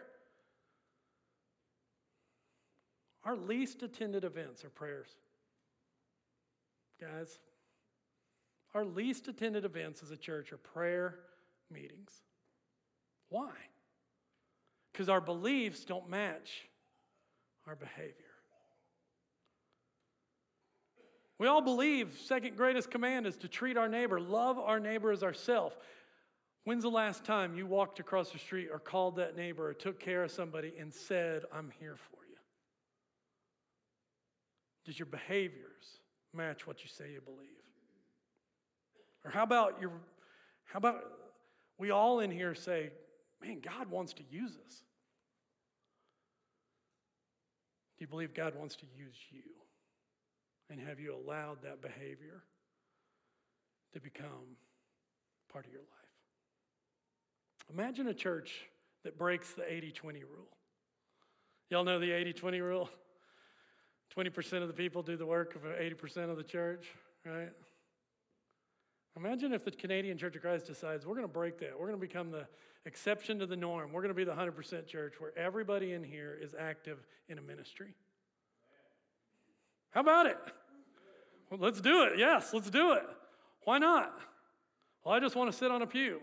Our 3.25 3.37
least 3.37 3.83
attended 3.83 4.25
events 4.25 4.65
are 4.65 4.71
prayers. 4.71 5.09
Guys, 6.99 7.39
our 8.75 8.85
least 8.85 9.29
attended 9.29 9.65
events 9.65 10.03
as 10.03 10.11
a 10.11 10.17
church 10.17 10.53
are 10.53 10.57
prayer 10.57 11.17
meetings. 11.71 12.13
Why? 13.29 13.51
Because 14.93 15.09
our 15.09 15.21
beliefs 15.21 15.85
don't 15.85 16.09
match 16.09 16.63
our 17.67 17.77
behavior. 17.77 18.15
We 21.39 21.47
all 21.47 21.63
believe 21.63 22.19
second 22.23 22.57
greatest 22.57 22.91
command 22.91 23.27
is 23.27 23.37
to 23.39 23.49
treat 23.49 23.77
our 23.79 23.89
neighbor, 23.89 24.21
love 24.21 24.59
our 24.59 24.79
neighbor 24.79 25.11
as 25.11 25.23
ourself. 25.23 25.77
When's 26.65 26.83
the 26.83 26.91
last 26.91 27.25
time 27.25 27.55
you 27.55 27.67
walked 27.67 28.01
across 28.01 28.31
the 28.31 28.39
street 28.39 28.69
or 28.71 28.79
called 28.79 29.17
that 29.17 29.37
neighbor 29.37 29.69
or 29.69 29.75
took 29.75 29.99
care 29.99 30.25
of 30.25 30.31
somebody 30.31 30.75
and 30.79 30.93
said, 30.93 31.43
I'm 31.53 31.73
here 31.81 31.97
for 31.97 32.19
you? 32.29 32.37
Does 34.85 34.99
your 34.99 35.07
behaviors 35.07 36.01
match 36.35 36.67
what 36.67 36.83
you 36.83 36.89
say 36.89 37.13
you 37.13 37.21
believe? 37.21 37.49
Or 39.25 39.31
how 39.31 39.43
about 39.43 39.81
your 39.81 39.93
how 40.65 40.79
about 40.79 41.03
we 41.79 41.91
all 41.91 42.21
in 42.21 42.31
here 42.31 42.55
say, 42.55 42.91
man, 43.43 43.61
God 43.61 43.91
wants 43.91 44.13
to 44.15 44.23
use 44.31 44.53
us? 44.53 44.83
Do 47.99 48.05
you 48.05 48.07
believe 48.07 48.35
God 48.35 48.55
wants 48.55 48.77
to 48.77 48.87
use 48.97 49.17
you? 49.31 49.43
And 50.71 50.81
have 50.81 51.01
you 51.01 51.15
allowed 51.15 51.63
that 51.65 51.83
behavior 51.83 52.45
to 53.93 54.01
become 54.01 54.57
part 55.53 55.67
of 55.67 55.73
your 55.73 55.81
life? 55.81 56.00
Imagine 57.73 58.09
a 58.09 58.15
church 58.15 58.67
that 59.05 59.19
breaks 59.19 59.53
the 59.53 59.71
80 59.71 59.93
20 59.93 60.25
rule. 60.25 60.49
Y'all 61.71 61.85
know 61.85 61.99
the 62.01 62.11
80 62.11 62.33
20 62.33 62.61
rule? 62.61 62.91
20% 64.17 64.63
of 64.63 64.69
the 64.69 64.75
people 64.75 65.03
do 65.03 65.17
the 65.17 65.27
work 65.27 65.55
of 65.55 65.63
80% 65.63 66.31
of 66.31 66.37
the 66.37 66.43
church, 66.43 66.89
right? 67.25 67.53
Imagine 69.17 69.53
if 69.53 69.65
the 69.65 69.71
Canadian 69.71 70.19
Church 70.19 70.35
of 70.35 70.43
Christ 70.43 70.67
decides 70.67 71.07
we're 71.07 71.15
going 71.15 71.27
to 71.27 71.33
break 71.33 71.59
that. 71.61 71.79
We're 71.79 71.87
going 71.87 72.01
to 72.01 72.07
become 72.07 72.31
the 72.31 72.47
exception 72.87 73.39
to 73.39 73.47
the 73.47 73.57
norm. 73.57 73.93
We're 73.93 74.03
going 74.03 74.15
to 74.15 74.15
be 74.15 74.25
the 74.25 74.33
100% 74.33 74.87
church 74.87 75.15
where 75.21 75.37
everybody 75.39 75.93
in 75.93 76.03
here 76.03 76.37
is 76.41 76.55
active 76.59 76.99
in 77.29 77.39
a 77.39 77.43
ministry. 77.43 77.95
How 79.91 80.01
about 80.01 80.27
it? 80.27 80.39
Well, 81.51 81.61
let's 81.61 81.81
do 81.81 82.05
it. 82.05 82.19
Yes, 82.19 82.53
let's 82.53 82.71
do 82.71 82.93
it. 82.93 83.05
Why 83.65 83.79
not? 83.79 84.19
Well, 85.05 85.15
I 85.15 85.21
just 85.21 85.37
want 85.37 85.51
to 85.51 85.57
sit 85.57 85.71
on 85.71 85.83
a 85.83 85.87
pew. 85.87 86.21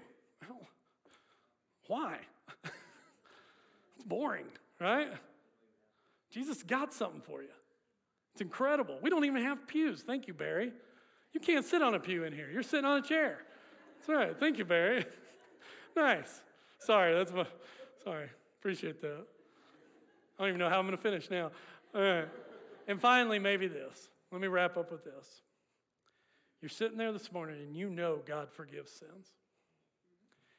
Why? 1.87 2.17
it's 2.63 4.05
boring, 4.05 4.45
right? 4.79 5.09
Jesus 6.31 6.63
got 6.63 6.93
something 6.93 7.21
for 7.21 7.41
you. 7.41 7.49
It's 8.33 8.41
incredible. 8.41 8.99
We 9.01 9.09
don't 9.09 9.25
even 9.25 9.41
have 9.43 9.67
pews. 9.67 10.03
Thank 10.03 10.27
you, 10.27 10.33
Barry. 10.33 10.71
You 11.33 11.39
can't 11.39 11.65
sit 11.65 11.81
on 11.81 11.95
a 11.95 11.99
pew 11.99 12.23
in 12.23 12.33
here. 12.33 12.49
You're 12.51 12.63
sitting 12.63 12.85
on 12.85 12.99
a 12.99 13.01
chair. 13.01 13.39
That's 13.97 14.09
right. 14.09 14.39
Thank 14.39 14.57
you, 14.57 14.65
Barry. 14.65 15.05
nice. 15.95 16.41
Sorry, 16.79 17.13
that's 17.15 17.31
my, 17.31 17.45
sorry. 18.03 18.29
Appreciate 18.59 19.01
that. 19.01 19.25
I 20.37 20.43
don't 20.43 20.49
even 20.49 20.59
know 20.59 20.69
how 20.69 20.79
I'm 20.79 20.89
to 20.91 20.97
finish 20.97 21.29
now. 21.31 21.51
All 21.95 22.01
right. 22.01 22.27
And 22.87 23.01
finally, 23.01 23.39
maybe 23.39 23.67
this. 23.67 24.09
Let 24.31 24.41
me 24.41 24.47
wrap 24.47 24.77
up 24.77 24.91
with 24.91 25.03
this. 25.03 25.41
You're 26.61 26.69
sitting 26.69 26.97
there 26.97 27.11
this 27.11 27.31
morning 27.31 27.61
and 27.61 27.75
you 27.75 27.89
know 27.89 28.19
God 28.25 28.51
forgives 28.51 28.91
sins. 28.91 29.27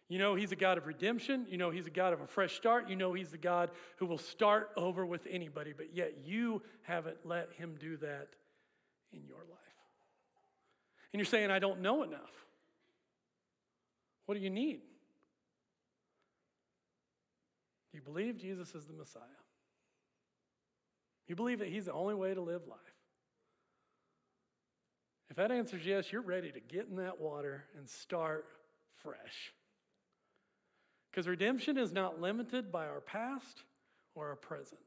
You 0.09 0.19
know 0.19 0.35
He's 0.35 0.53
a 0.53 0.57
God 0.57 0.79
of 0.79 0.87
redemption. 0.87 1.47
You 1.49 1.59
know 1.59 1.71
He's 1.71 1.87
a 1.87 1.91
God 1.91 2.13
of 2.13 2.21
a 2.21 2.27
fresh 2.27 2.55
start. 2.55 2.89
You 2.89 2.97
know 2.97 3.13
He's 3.13 3.31
the 3.31 3.39
God 3.39 3.71
who 3.97 4.07
will 4.07 4.19
start 4.19 4.71
over 4.77 5.05
with 5.05 5.27
anybody, 5.31 5.75
but 5.77 5.95
yet 5.95 6.15
you 6.25 6.63
haven't 6.83 7.19
let 7.25 7.51
Him 7.53 7.77
do 7.79 7.97
that 7.99 8.29
in 9.13 9.25
your 9.27 9.39
life. 9.39 9.59
And 11.13 11.21
you're 11.21 11.27
saying, 11.27 11.51
I 11.51 11.59
don't 11.59 11.81
know 11.81 12.03
enough. 12.03 12.33
What 14.27 14.35
do 14.35 14.41
you 14.41 14.51
need? 14.51 14.81
You 17.93 18.01
believe 18.01 18.39
Jesus 18.39 18.75
is 18.75 18.85
the 18.85 18.93
Messiah? 18.93 19.23
You 21.27 21.37
believe 21.37 21.59
that 21.59 21.69
He's 21.69 21.87
the 21.87 21.93
only 21.93 22.15
way 22.15 22.33
to 22.33 22.41
live 22.41 22.63
life? 22.67 22.79
If 25.31 25.37
that 25.37 25.51
answers 25.51 25.85
yes, 25.85 26.11
you're 26.11 26.23
ready 26.23 26.51
to 26.51 26.61
get 26.61 26.89
in 26.89 26.97
that 26.97 27.21
water 27.21 27.65
and 27.77 27.87
start 27.89 28.47
fresh. 28.97 29.53
Because 31.11 31.27
redemption 31.27 31.79
is 31.79 31.93
not 31.93 32.21
limited 32.21 32.71
by 32.71 32.87
our 32.87 33.01
past 33.01 33.65
or 34.15 34.29
our 34.29 34.37
present. 34.37 34.81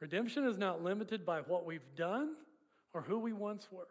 Redemption 0.00 0.46
is 0.46 0.58
not 0.58 0.82
limited 0.82 1.26
by 1.26 1.40
what 1.40 1.66
we've 1.66 1.94
done 1.96 2.34
or 2.94 3.02
who 3.02 3.18
we 3.18 3.32
once 3.32 3.68
were 3.70 3.88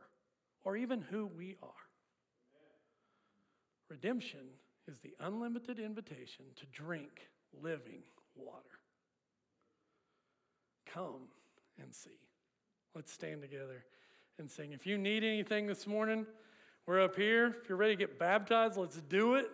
or 0.64 0.76
even 0.76 1.02
who 1.02 1.28
we 1.28 1.56
are. 1.62 1.70
Redemption 3.90 4.42
is 4.88 5.00
the 5.00 5.14
unlimited 5.20 5.80
invitation 5.80 6.46
to 6.56 6.66
drink 6.68 7.30
living 7.62 8.02
water. 8.36 8.80
Come 10.86 11.28
and 11.82 11.94
see. 11.94 12.20
Let's 12.96 13.12
stand 13.12 13.42
together 13.42 13.86
and 14.40 14.50
sing. 14.50 14.74
If 14.74 14.88
you 14.88 14.98
need 14.98 15.24
anything 15.24 15.68
this 15.68 15.86
morning, 15.86 16.26
we're 16.86 17.04
up 17.04 17.16
here. 17.16 17.56
If 17.62 17.70
you're 17.70 17.78
ready 17.78 17.96
to 17.96 18.00
get 18.00 18.18
baptized, 18.18 18.78
let's 18.78 18.98
do 18.98 19.36
it. 19.36 19.48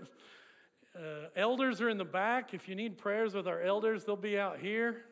Uh, 0.96 1.28
elders 1.36 1.82
are 1.82 1.90
in 1.90 1.98
the 1.98 2.06
back. 2.06 2.54
If 2.54 2.70
you 2.70 2.76
need 2.76 2.98
prayers 2.98 3.34
with 3.34 3.48
our 3.48 3.62
elders, 3.62 4.06
they'll 4.06 4.16
be 4.16 4.40
out 4.40 4.60
here. 4.60 5.04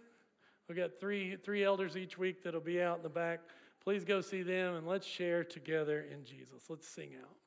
We've 0.70 0.78
got 0.78 1.00
three, 1.00 1.36
three 1.36 1.64
elders 1.64 1.98
each 1.98 2.18
week 2.18 2.44
that'll 2.44 2.62
be 2.62 2.82
out 2.82 2.98
in 2.98 3.04
the 3.04 3.10
back. 3.10 3.42
Please 3.84 4.06
go 4.06 4.22
see 4.22 4.44
them 4.44 4.76
and 4.76 4.88
let's 4.88 5.06
share 5.06 5.44
together 5.44 6.06
in 6.10 6.24
Jesus. 6.24 6.70
Let's 6.70 6.88
sing 6.88 7.12
out. 7.22 7.43